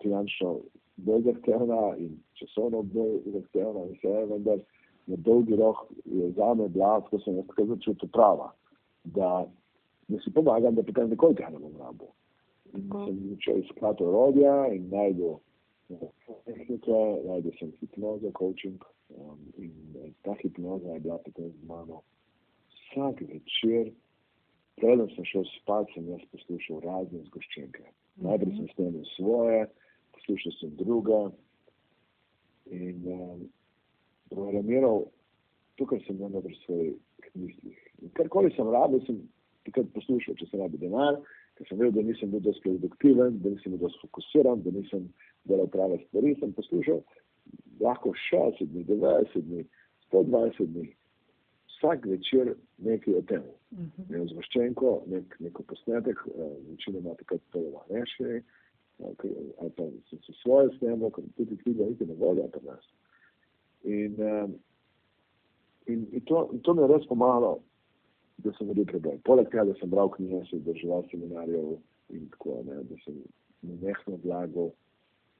finančno 0.01 0.59
bolj 0.97 1.23
zahtevna 1.23 1.95
in 1.97 2.17
časovno 2.39 2.81
bolj 2.81 3.21
zahtevna 3.25 3.85
in 3.87 3.95
vse, 3.95 4.25
vendar 4.31 4.59
na 5.07 5.15
dolgi 5.15 5.55
rok 5.55 5.85
je 6.05 6.31
za 6.31 6.53
me 6.53 6.67
bila, 6.67 7.01
tako 7.01 7.19
sem 7.19 7.35
jaz 7.35 7.47
tako 7.47 7.65
začutil 7.65 8.09
prava, 8.09 8.51
da, 9.03 9.45
da 10.07 10.19
si 10.23 10.33
pomagam, 10.33 10.75
da 10.75 10.83
potem 10.83 11.09
nikoli 11.09 11.35
tega 11.35 11.49
ne 11.49 11.59
bom 11.59 11.79
rabil 11.79 12.11
sem 12.71 13.29
začel 13.29 13.61
iskati 13.63 14.03
orodja 14.03 14.55
in 14.73 14.89
najdel 14.91 15.39
tehnike, 16.45 16.99
najdel 17.27 17.53
sem 17.59 17.71
hipnozo, 17.79 18.31
coaching 18.31 18.83
um, 19.15 19.39
in 19.57 19.73
eh, 20.03 20.11
ta 20.23 20.35
hipnoza 20.41 20.93
je 20.93 20.99
bila 20.99 21.17
potem 21.17 21.51
z 21.51 21.67
mano 21.67 22.03
vsak 22.67 23.21
večer, 23.21 23.91
preden 24.75 25.09
sem 25.15 25.25
šel 25.25 25.45
spat, 25.57 25.89
sem 25.93 26.07
jaz 26.11 26.23
poslušal 26.31 26.81
razne 26.85 27.23
zgoščenke. 27.29 27.85
Najprej 28.23 28.55
sem 28.57 28.69
snimil 28.75 29.05
svoje, 29.15 29.67
poslušal 30.17 30.55
sem 30.59 30.75
druge 30.79 31.21
in 32.73 33.03
um, 33.07 33.47
programiral 34.33 35.05
to, 35.77 35.85
kar 35.85 36.01
sem 36.05 36.19
imel 36.19 36.41
v 36.41 36.53
svojih 36.65 37.33
mislih. 37.37 37.79
In 38.01 38.13
karkoli 38.17 38.51
sem 38.55 38.69
rabil, 38.73 39.03
sem 39.05 39.21
takrat 39.67 39.89
poslušal, 39.95 40.35
če 40.39 40.49
sem 40.49 40.61
rabil 40.61 40.81
denar, 40.81 41.19
ker 41.57 41.67
sem 41.67 41.79
vedel, 41.79 41.95
da 41.97 42.05
nisem 42.07 42.31
bil 42.31 42.43
dosti 42.45 42.63
produktiven, 42.69 43.39
da 43.43 43.49
nisem 43.53 43.73
bil 43.73 43.87
dosti 43.87 44.03
fokusiran, 44.05 44.61
da 44.65 44.71
nisem 44.75 45.07
delal 45.49 45.69
prave 45.73 45.99
stvari, 46.07 46.35
sem 46.39 46.53
poslušal 46.53 47.01
lahko 47.81 48.13
60 48.29 48.71
dni, 48.71 48.85
90 48.85 49.41
dni, 49.47 49.65
120 50.11 50.73
dni, 50.73 50.87
vsak 51.77 52.05
večer 52.05 52.53
nekaj 52.77 53.15
o 53.15 53.21
tem. 53.21 53.43
Uh 53.71 53.79
-huh. 53.79 54.09
Ne 54.09 54.25
zvoščenko, 54.27 55.03
nek, 55.07 55.39
neko 55.39 55.63
posnetek, 55.63 56.17
uh, 56.25 56.51
večino 56.69 56.99
ima 56.99 57.15
takrat 57.15 57.41
polova 57.51 57.83
nešli, 57.89 58.43
ali 59.59 59.71
pa 59.75 59.83
se, 60.09 60.17
se 60.25 60.33
svoje 60.41 60.69
snemo, 60.77 61.09
ker 61.09 61.23
tudi 61.37 61.57
knjiga 61.57 61.85
niti 61.85 62.05
ne 62.05 62.13
volja 62.13 62.47
pri 62.47 62.65
nas. 62.65 62.85
In, 63.83 64.13
uh, 64.13 64.49
in, 65.85 66.07
in, 66.11 66.21
to, 66.21 66.49
in 66.53 66.59
to 66.59 66.73
mi 66.73 66.81
je 66.81 66.87
res 66.87 67.07
pomagalo 67.07 67.59
da 68.43 68.53
sem 68.57 68.67
naredil 68.67 68.85
preboj. 68.91 69.19
Poleg 69.25 69.49
tega, 69.51 69.65
da 69.69 69.75
sem 69.79 69.89
bral 69.89 70.11
knjige, 70.13 70.43
sem 70.49 70.61
držal 70.65 71.05
seminarjev 71.11 71.77
in 72.13 72.27
tako, 72.35 72.61
ne, 72.67 72.81
da 72.89 72.99
sem 73.03 73.17
nenehno 73.65 74.19
vlagal 74.23 74.71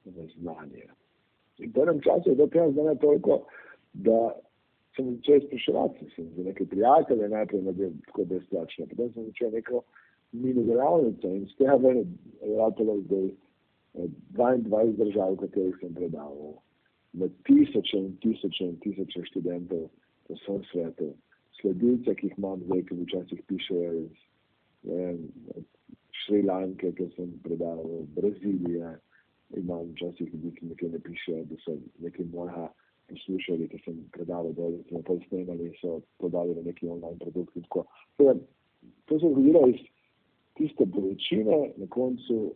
v 0.06 0.28
znanje. 0.38 0.88
In 1.62 1.72
v 1.74 1.84
enem 1.84 2.02
času 2.06 2.34
je 2.34 2.40
do 2.42 2.48
tega 2.54 2.72
znanja 2.74 2.96
toliko, 3.04 3.42
da 3.94 4.20
sem 4.96 5.14
začel 5.16 5.46
spraševati, 5.46 6.10
sem 6.16 6.30
za 6.36 6.44
neke 6.50 6.66
prijatelje 6.66 7.30
najprej 7.30 7.62
naredil 7.62 7.98
tako 8.10 8.26
brezplačno, 8.32 8.88
potem 8.90 9.14
sem 9.14 9.30
začel 9.32 9.52
neko 9.54 9.84
mini 10.32 10.64
delavnico 10.66 11.34
in 11.34 11.46
z 11.48 11.60
tega 11.62 11.78
ven 11.82 12.02
je 12.42 12.56
ratalo 12.58 12.98
zdaj 13.06 13.30
22 14.38 14.82
eh, 14.82 14.98
držav, 14.98 15.34
v 15.34 15.40
katerih 15.46 15.78
sem 15.82 15.94
predaval, 15.94 16.58
na 17.14 17.30
tisoče 17.46 17.98
in 17.98 18.18
tisoče 18.26 18.66
in 18.66 18.76
tisoče 18.84 19.26
študentov 19.32 19.88
po 20.28 20.36
vsem 20.36 20.66
svetu 20.72 21.14
sledilce, 21.62 22.16
ki 22.16 22.28
jih 22.28 22.38
imam 22.38 22.62
zdaj, 22.66 22.84
ki 22.88 22.98
včasih 23.02 23.42
pišejo 23.50 23.94
iz 24.04 24.16
Šrilanke, 26.24 26.92
ki 26.98 27.10
sem 27.16 27.34
predal 27.46 27.84
v 27.84 28.02
Brazilije. 28.18 28.96
Imam 29.58 29.94
včasih 29.94 30.28
ljudi, 30.34 30.52
ki 30.58 30.72
nekaj 30.74 30.90
ne 30.96 31.00
pišejo, 31.06 31.44
da 31.50 31.58
so 31.64 31.78
nekaj 32.04 32.26
mojega 32.34 32.68
poslušali, 33.08 33.70
ki 33.72 33.82
sem 33.86 34.00
predal 34.16 34.52
dol, 34.58 34.80
ki 34.82 34.92
smo 34.92 35.04
pol 35.08 35.22
snemali 35.28 35.70
in 35.70 35.76
so 35.82 36.02
podali 36.24 36.56
na 36.58 36.66
neki 36.68 36.90
online 36.92 37.20
produkt. 37.22 37.56
Teda, 38.18 38.36
to 39.06 39.20
se 39.20 39.26
je 39.26 39.32
zgodilo 39.32 39.68
iz 39.72 39.86
tiste 40.60 40.86
bolečine, 40.86 41.62
na 41.78 41.88
koncu 41.88 42.54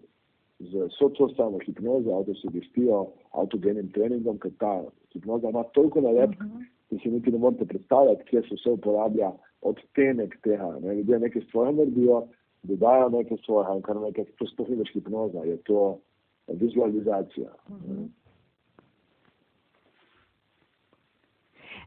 z 0.60 0.90
vso 0.92 1.10
to 1.18 1.30
samo 1.38 1.62
hipnozo, 1.64 2.12
avtosugestijo, 2.18 3.06
avtogenim 3.32 3.88
treningom, 3.96 4.38
ker 4.38 4.52
ta 4.60 4.74
hipnoza 5.14 5.50
ima 5.50 5.64
toliko 5.74 6.02
nalepk, 6.02 6.44
uh 6.44 6.52
-huh 6.52 6.70
in 6.92 7.00
si 7.00 7.10
niti 7.10 7.32
ne 7.32 7.38
morete 7.38 7.66
predstavljati, 7.66 8.24
kje 8.30 8.42
se 8.42 8.56
vse 8.56 8.70
uporablja 8.70 9.32
odtenek 9.62 10.38
tega. 10.44 10.78
Ne? 10.82 10.96
Ljudje 10.96 11.20
nekaj 11.20 11.42
svoje 11.52 11.74
naredijo, 11.74 12.24
dodajo 12.64 13.10
nekaj 13.10 13.38
svojega, 13.46 13.82
kar 13.82 14.02
nekaj, 14.02 14.26
to 14.40 14.48
sploh 14.48 14.70
ni 14.70 14.80
več 14.82 14.92
hipnoza, 14.94 15.46
je 15.48 15.58
to 15.68 16.00
vizualizacija. 16.48 17.50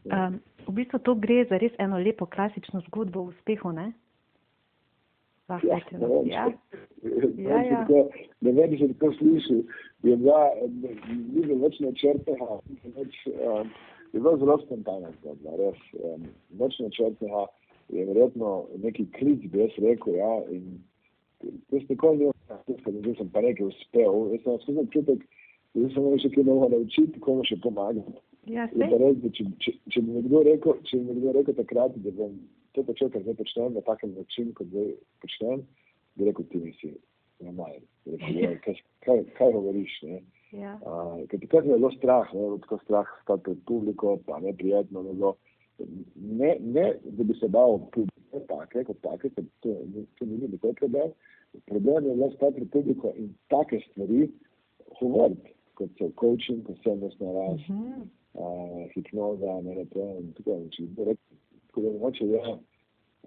Um, 0.05 0.41
v 0.67 0.73
bistvu 0.73 0.99
to 1.05 1.15
gre 1.15 1.45
za 1.49 1.59
res 1.61 1.73
eno 1.79 1.99
lepo 1.99 2.27
klasično 2.27 2.81
zgodbo 2.89 3.21
o 3.21 3.31
uspehu, 3.33 3.73
ne? 3.73 3.93
Lahko 5.49 5.69
ja, 5.69 5.79
ne 5.93 6.09
vem, 6.09 6.29
ja. 6.29 6.45
Ja, 7.37 7.63
ja. 7.63 8.05
Ne 8.41 8.53
vem, 8.53 8.77
če 8.81 8.89
tako 8.95 9.13
sliši, 9.19 9.59
je 10.09 10.17
bila, 10.17 10.45
ni 10.65 11.43
bilo 11.45 11.59
več 11.65 11.81
načrtega, 11.85 12.61
več, 12.97 13.19
um, 13.35 13.73
je 14.15 14.21
bila 14.21 14.37
zelo 14.39 14.59
spontana 14.63 15.11
zgodba, 15.19 15.57
res. 15.59 15.79
Um, 15.99 16.27
noč 16.59 16.79
načrtnega 16.79 17.47
je 17.89 18.05
verjetno 18.07 18.51
neki 18.83 19.09
klic, 19.19 19.47
bi 19.51 19.65
jaz 19.65 19.79
rekel, 19.83 20.15
ja, 20.15 20.35
in 20.55 20.79
jaz 21.73 21.83
nikoli 21.89 22.31
nisem, 22.69 23.01
da 23.03 23.15
sem 23.19 23.33
pa 23.35 23.43
nekaj 23.43 23.67
uspel, 23.67 24.21
jaz 24.33 24.45
sem 24.45 24.61
vse 24.63 24.77
občutek, 24.85 25.25
da 25.75 25.89
sem 25.91 26.07
me 26.07 26.21
še 26.23 26.31
kaj 26.37 26.47
novega 26.47 26.77
naučiti, 26.77 27.23
komu 27.27 27.47
še 27.49 27.59
pomagati. 27.65 28.15
Ja, 28.55 28.69
res, 28.71 29.19
če, 29.35 29.49
če, 29.65 29.75
če, 29.91 30.05
bi 30.05 30.21
nekdo 30.21 30.45
rekel, 30.47 30.79
če 30.87 31.01
bi 31.01 31.17
nekdo 31.17 31.35
rekel 31.35 31.59
takrat, 31.59 31.99
da 32.07 32.15
bom 32.15 32.39
to 32.77 32.87
počel, 32.87 33.11
kar 33.11 33.25
zdaj 33.25 33.39
počnem 33.41 33.75
na 33.75 33.83
takem 33.89 34.15
način, 34.15 34.55
kot 34.55 34.71
zdaj 34.71 34.93
počnem, 35.25 35.67
bi 36.15 36.31
rekel, 36.31 36.47
ti 36.53 36.63
nisi 36.63 36.95
normalno. 37.43 37.83
Kaj, 38.63 38.79
kaj, 39.03 39.27
kaj 39.35 39.55
govoriš? 39.59 39.99
Ne? 40.07 40.23
Ja. 40.53 40.75
Uh, 40.83 41.25
ker 41.29 41.41
takrat 41.41 41.67
je 41.67 41.77
bilo 41.77 41.91
strah, 41.97 42.33
ne, 42.35 42.59
tako 42.63 42.79
strah 42.85 43.09
stati 43.23 43.43
pred 43.49 43.63
publiko, 43.67 44.19
pa 44.27 44.39
neprijetno 44.41 45.03
ne. 45.03 45.33
Ne, 46.15 46.57
ne, 46.61 46.85
da 47.05 47.25
bi 47.27 47.35
se 47.35 47.49
bal 47.51 47.81
publike, 47.95 48.43
take, 48.51 48.85
kot 48.87 49.01
take, 49.03 49.31
ker 49.35 49.47
to, 49.65 49.75
to 50.19 50.27
ni 50.27 50.47
bilo 50.47 50.75
problem. 50.79 51.15
Problem 51.67 52.07
je 52.07 52.15
bilo 52.15 52.31
stati 52.37 52.61
pred 52.61 52.71
publiko 52.71 53.13
in 53.17 53.33
take 53.51 53.81
stvari 53.89 54.29
govoriti, 55.01 55.55
kot 55.75 55.91
so 55.99 56.11
coaching, 56.21 56.63
posebnostna 56.67 57.33
rast, 57.33 57.71
uh 57.71 57.77
-huh. 57.77 58.05
uh, 58.35 58.85
hipnoza, 58.95 59.61
NLP 59.63 59.97
in 60.21 60.33
tako 60.37 60.61
naprej. 60.61 61.17
Tako 61.67 61.81
da 61.81 61.99
moče 61.99 62.27
je 62.27 62.59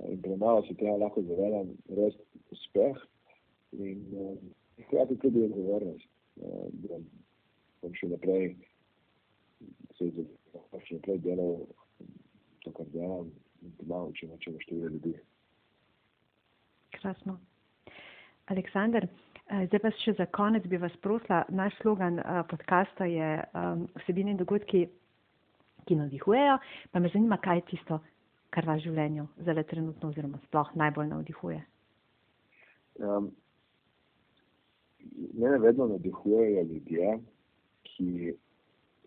in 0.05 0.21
premalo 0.21 0.61
se 0.67 0.73
treba 0.73 0.97
lahko 0.97 1.21
zavedam 1.21 1.69
res 1.89 2.15
uspeh 2.51 2.97
in 3.71 4.03
uh, 4.13 4.37
hkrati 4.85 5.17
tudi 5.17 5.43
odgovornost. 5.43 6.07
Da 6.37 6.99
bom 7.81 7.93
še 7.97 8.09
naprej 8.11 8.51
se 9.97 10.09
izvedel, 10.09 10.63
še 10.85 10.99
naprej 10.99 11.21
delal 11.25 11.63
to, 12.63 12.73
kar 12.77 12.89
delam 12.93 13.31
in 13.65 13.73
pomagal 13.79 14.11
čim 14.19 14.33
več 14.33 14.45
število 14.65 14.91
ljudi. 14.93 15.15
Krasno. 16.97 17.37
Aleksandar, 18.53 19.07
zdaj 19.47 19.81
pa 19.83 19.91
še 20.03 20.13
za 20.19 20.27
konec 20.31 20.67
bi 20.71 20.79
vas 20.79 20.93
prosila, 21.03 21.41
naš 21.49 21.75
slogan 21.81 22.21
podcasta 22.51 23.07
je 23.09 23.31
um, 23.51 23.87
vsebine 24.03 24.31
in 24.33 24.39
dogodki, 24.39 24.85
ki 25.87 25.97
navdihujejo, 25.99 26.59
pa 26.91 26.99
me 26.99 27.11
zanima, 27.13 27.39
kaj 27.43 27.61
je 27.61 27.65
tisto, 27.73 27.99
kar 28.51 28.67
vas 28.67 28.79
v 28.81 28.89
življenju 28.89 29.27
zdaj 29.43 29.67
trenutno 29.71 30.11
oziroma 30.11 30.39
sploh 30.47 30.71
najbolj 30.79 31.11
navdihuje. 31.11 31.59
Um, 33.03 33.31
mene 35.33 35.57
vedno 35.57 35.87
navdihujejo 35.87 36.63
ljudje, 36.63 37.19
ki 37.83 38.33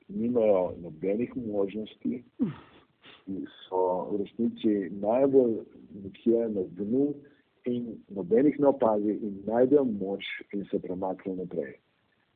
nimajo 0.08 0.74
nobenih 0.82 1.36
možnosti, 1.36 2.22
ki 3.24 3.36
so 3.68 3.82
v 4.10 4.22
resnici 4.22 4.72
najbolj 4.90 5.60
nekje 6.04 6.48
na 6.48 6.64
dnu 6.78 7.14
in 7.64 7.94
nobenih 8.08 8.58
ne 8.60 8.66
opazi 8.66 9.12
in 9.12 9.38
najdejo 9.46 9.84
moč 9.84 10.24
in 10.52 10.64
se 10.70 10.78
premaknejo 10.78 11.36
naprej. 11.42 11.74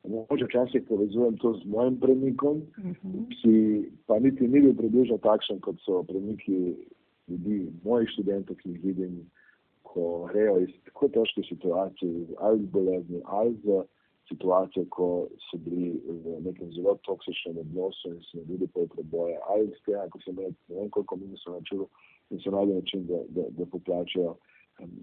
Mogoče 0.07 0.45
včasih 0.45 0.83
povezujem 0.87 1.37
to 1.41 1.53
z 1.53 1.65
mojim 1.65 1.99
premikom, 1.99 2.57
uh 2.57 2.85
-huh. 2.85 3.25
ki 3.41 3.89
pa 4.07 4.19
niti 4.19 4.47
ni 4.47 4.61
bil 4.61 4.75
približno 4.77 5.17
takšen, 5.17 5.59
kot 5.59 5.75
so 5.85 6.03
premiki 6.03 6.75
ljudi, 7.27 7.71
mojih 7.83 8.09
študentov, 8.09 8.55
ki 8.55 8.69
jih 8.69 8.83
vidim, 8.83 9.31
ko 9.95 10.27
grejo 10.31 10.57
iz 10.59 10.71
tako 10.89 11.07
težke 11.15 11.41
situacije, 11.49 12.35
ali 12.43 12.63
z 12.63 12.71
bolezni, 12.71 13.21
ali 13.25 13.55
z 13.63 13.83
situacijo, 14.29 14.85
ko 14.89 15.07
so 15.47 15.57
bili 15.65 15.93
v 16.25 16.39
nekem 16.47 16.71
zelo 16.75 16.97
toksičnem 17.07 17.61
odnosu 17.63 18.11
in 18.11 18.19
so 18.25 18.41
naredili 18.41 18.67
pol 18.73 18.89
preboje, 18.95 19.37
ali 19.53 19.69
z 19.71 19.79
tega, 19.85 20.07
ko 20.11 20.19
so 20.23 20.33
imeli 20.33 20.51
ne 20.67 20.75
vem 20.81 20.89
koliko 20.89 21.19
minusov 21.21 21.55
na 21.55 21.61
čelu 21.69 21.87
in 22.29 22.41
so 22.43 22.51
najdeli 22.51 22.81
način, 22.81 23.07
da, 23.07 23.21
da, 23.37 23.47
da 23.57 23.71
poplačajo. 23.71 24.35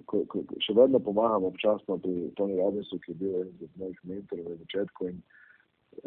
Ko, 0.04 0.18
ko, 0.28 0.42
še 0.60 0.74
vedno 0.76 0.98
pomagam 1.00 1.46
občasno 1.48 1.96
pri 2.04 2.28
Tony 2.36 2.58
Robbinsu, 2.58 2.98
ki 3.00 3.14
je 3.14 3.20
bil 3.22 3.36
eden 3.38 3.62
od 3.64 3.78
mojih 3.80 4.00
mentorjev 4.04 4.50
v 4.50 4.58
začetku 4.66 5.08
in 5.08 5.22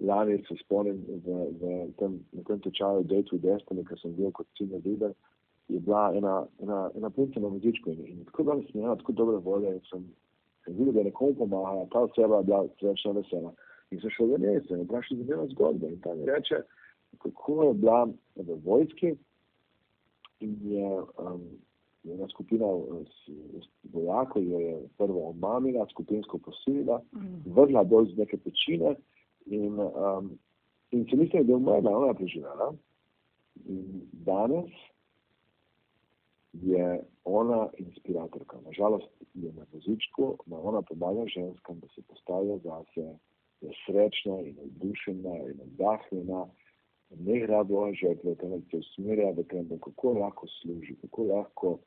lani 0.06 0.38
se 0.46 0.58
spomnim 0.60 1.00
v, 1.26 1.38
v 1.62 1.72
tem, 1.98 2.20
na 2.38 2.44
tem 2.46 2.62
tečaju 2.62 3.08
Day 3.10 3.26
to 3.26 3.40
Destiny, 3.42 3.86
ker 3.90 3.98
sem 4.02 4.14
bil 4.20 4.30
kot 4.38 4.46
ciljno 4.60 4.84
videl, 4.86 5.16
je 5.68 5.80
bila 5.80 6.12
ena, 6.16 6.46
ena, 6.62 6.92
ena 6.96 7.10
punca 7.10 7.40
na 7.40 7.50
muzičku 7.50 7.90
in, 7.90 8.06
in 8.08 8.26
tako 8.26 8.44
da 8.44 8.56
sem 8.72 8.82
imel 8.82 8.98
tako 8.98 9.12
dobre 9.12 9.38
volje 9.38 9.74
in 9.74 9.82
sem, 9.90 10.06
sem 10.66 10.74
videl, 10.78 10.94
da 10.94 11.04
nekomu 11.04 11.36
pomaga, 11.36 11.86
ta 11.92 12.00
oseba 12.00 12.38
je 12.38 12.44
bila 12.44 12.68
srečna 12.80 13.12
vesela. 13.12 13.54
In 13.92 14.02
sem 14.02 14.10
šel 14.10 14.34
v 14.34 14.42
njej, 14.42 14.62
sem 14.68 14.82
vprašal 14.82 15.18
za 15.18 15.24
njeno 15.24 15.48
zgodbo 15.54 15.88
in 15.88 16.00
ta 16.02 16.16
mi 16.16 16.26
reče, 16.26 16.62
kako 17.22 17.64
je 17.64 17.74
bila 17.74 18.06
v 18.36 18.60
vojski 18.66 19.16
in 20.40 20.58
je 20.64 20.90
um, 21.18 21.42
ena 22.04 22.28
skupina 22.30 22.66
vojakov 23.94 24.44
jo 24.44 24.60
je 24.60 24.88
prvo 24.98 25.30
omamila, 25.30 25.88
skupinsko 25.92 26.38
posilila, 26.38 27.02
vrla 27.46 27.84
dol 27.84 28.06
z 28.06 28.18
neke 28.18 28.38
pečine 28.38 28.96
in, 29.46 29.80
um, 29.80 30.30
in 30.92 31.08
se 31.10 31.16
mislim, 31.16 31.46
da 31.46 31.52
je 31.52 31.56
umrla, 31.56 31.98
ona 31.98 32.08
je 32.08 32.14
preživela. 32.14 32.74
In 33.66 34.02
danes 34.12 34.70
je 36.64 37.02
ona 37.24 37.70
inspiratorka. 37.78 38.58
Nažalost 38.66 39.10
je 39.34 39.54
na 39.54 39.66
vozičku, 39.74 40.38
da 40.46 40.58
ona 40.58 40.82
pomaga 40.82 41.26
ženskam, 41.28 41.80
da 41.80 41.88
se 41.88 42.02
postavijo 42.08 42.58
zase, 42.64 43.18
je 43.62 43.72
srečna 43.86 44.40
in 44.42 44.56
navdušena 44.56 45.36
in 45.36 45.60
oddahnjena. 45.62 46.46
Ne 47.20 47.40
gre 47.40 47.64
do 47.64 47.92
žrtve, 47.94 48.36
temveč 48.36 48.64
se 48.72 48.78
usmerja 48.78 49.32
v 49.32 49.44
tem, 49.44 49.80
kako 49.80 50.14
lahko 50.14 50.48
služi, 50.62 50.96
kako 51.02 51.24
lahko 51.24 51.78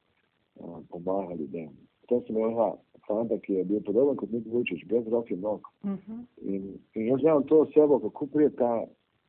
pomaga 0.91 1.35
ljudem. 1.35 1.71
Potem 2.01 2.27
sem 2.27 2.37
imel 2.37 2.79
fanta, 3.07 3.39
ki 3.39 3.53
je 3.53 3.65
bil 3.65 3.83
podoben 3.85 4.17
kot 4.17 4.31
nek 4.33 4.47
Vučić, 4.47 4.85
brez 4.89 5.09
roke 5.09 5.35
in 5.35 5.41
nog. 5.41 5.69
Uh 5.83 5.91
-huh. 5.91 6.25
in, 6.43 6.79
in 6.95 7.07
jaz 7.07 7.21
gledam 7.21 7.47
to 7.47 7.61
osebo, 7.61 7.99
kako 7.99 8.27
pride 8.27 8.57
ta 8.57 8.85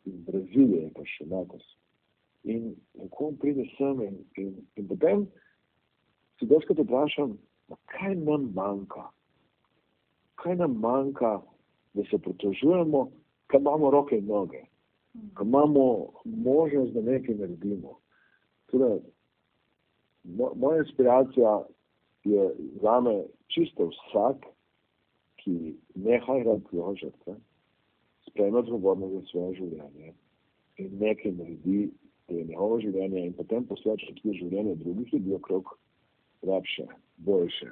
iz 0.05 0.15
Brazilije, 0.27 0.91
pa 0.95 1.05
še 1.05 1.25
Nakos. 1.25 1.78
In 2.43 2.75
kako 2.97 3.33
pride 3.39 3.65
sem 3.77 4.01
in, 4.01 4.17
in, 4.37 4.55
in 4.75 4.87
potem 4.87 5.27
si 6.39 6.47
doskrat 6.47 6.79
vprašam, 6.79 7.37
kaj 7.91 8.15
nam 8.15 8.51
manjka? 8.55 9.09
Kaj 10.39 10.55
nam 10.55 10.77
manjka, 10.79 11.41
da 11.93 12.03
se 12.09 12.17
pritožujemo, 12.17 13.09
kaj 13.47 13.59
imamo 13.59 13.91
roke 13.91 14.17
in 14.17 14.25
noge, 14.25 14.63
kaj 15.33 15.47
imamo 15.47 15.85
možnost, 16.23 16.93
da 16.93 17.01
nekaj 17.01 17.35
naredimo. 17.35 17.97
Tudi, 18.71 19.01
moja 20.55 20.77
inspiracija 20.77 21.65
je 22.23 22.55
za 22.81 22.99
me 23.01 23.23
čisto 23.47 23.89
vsak, 23.89 24.45
ki 25.35 25.75
neha 25.95 26.37
igrati 26.37 26.77
žrtve, 27.01 27.35
sprejme 28.27 28.59
odgovornost 28.59 29.13
za 29.13 29.21
svoje 29.31 29.55
življenje 29.55 30.13
in 30.77 30.97
nekaj 30.99 31.31
naredi, 31.31 31.89
je 32.35 32.45
njegovo 32.45 32.79
življenje 32.81 33.25
in 33.25 33.33
potem 33.33 33.65
posveča 33.65 34.13
tudi 34.17 34.37
življenje 34.39 34.75
drugih 34.75 35.13
ljudi 35.13 35.33
okrog 35.35 35.77
lepše, 36.41 36.85
boljše. 37.17 37.69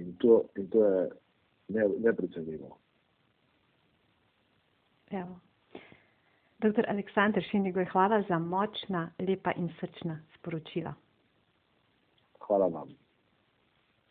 In 0.00 0.14
to, 0.22 0.44
in 0.56 0.68
to 0.70 0.84
je 0.86 1.10
ne, 1.68 1.88
neprecenljivo. 2.06 2.76
Evo. 5.10 5.40
Doktor 6.60 6.84
Aleksandr 6.92 7.42
Šinigoj, 7.50 7.86
hvala 7.92 8.22
za 8.28 8.38
močna, 8.38 9.06
lepa 9.18 9.52
in 9.56 9.70
srčna 9.80 10.18
sporočila. 10.36 10.92
Hvala 12.46 12.66
vam. 12.68 12.99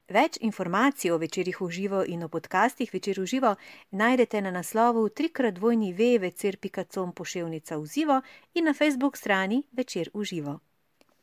Več 0.09 0.39
informacij 0.41 1.11
o 1.13 1.17
večerjih 1.21 1.59
v 1.61 1.69
živo 1.69 1.99
in 2.01 2.23
o 2.25 2.27
podcastih 2.33 2.89
večer 2.93 3.19
v 3.21 3.25
živo 3.29 3.55
najdete 3.91 4.41
na 4.41 4.51
naslovu 4.51 5.09
trikratvojni 5.09 5.93
www.com 5.93 7.13
poševnica 7.13 7.77
v 7.77 7.85
živo 7.85 8.21
in 8.53 8.65
na 8.65 8.73
facebook 8.73 9.17
strani 9.17 9.63
večer 9.71 10.09
v 10.13 10.23
živo. 10.25 10.59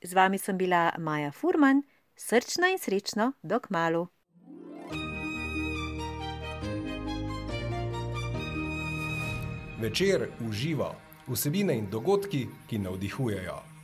Z 0.03 0.15
vami 0.15 0.39
sem 0.39 0.59
bila 0.59 0.95
Maja 0.99 1.33
Furman, 1.33 1.83
srčna 2.15 2.71
in 2.71 2.79
srečno, 2.79 3.33
dok 3.43 3.71
malu. 3.71 4.07
Večer 9.83 10.31
v 10.41 10.53
živo, 10.53 10.95
vsebine 11.27 11.75
in 11.75 11.91
dogodki, 11.91 12.47
ki 12.71 12.79
navdihujejo. 12.79 13.76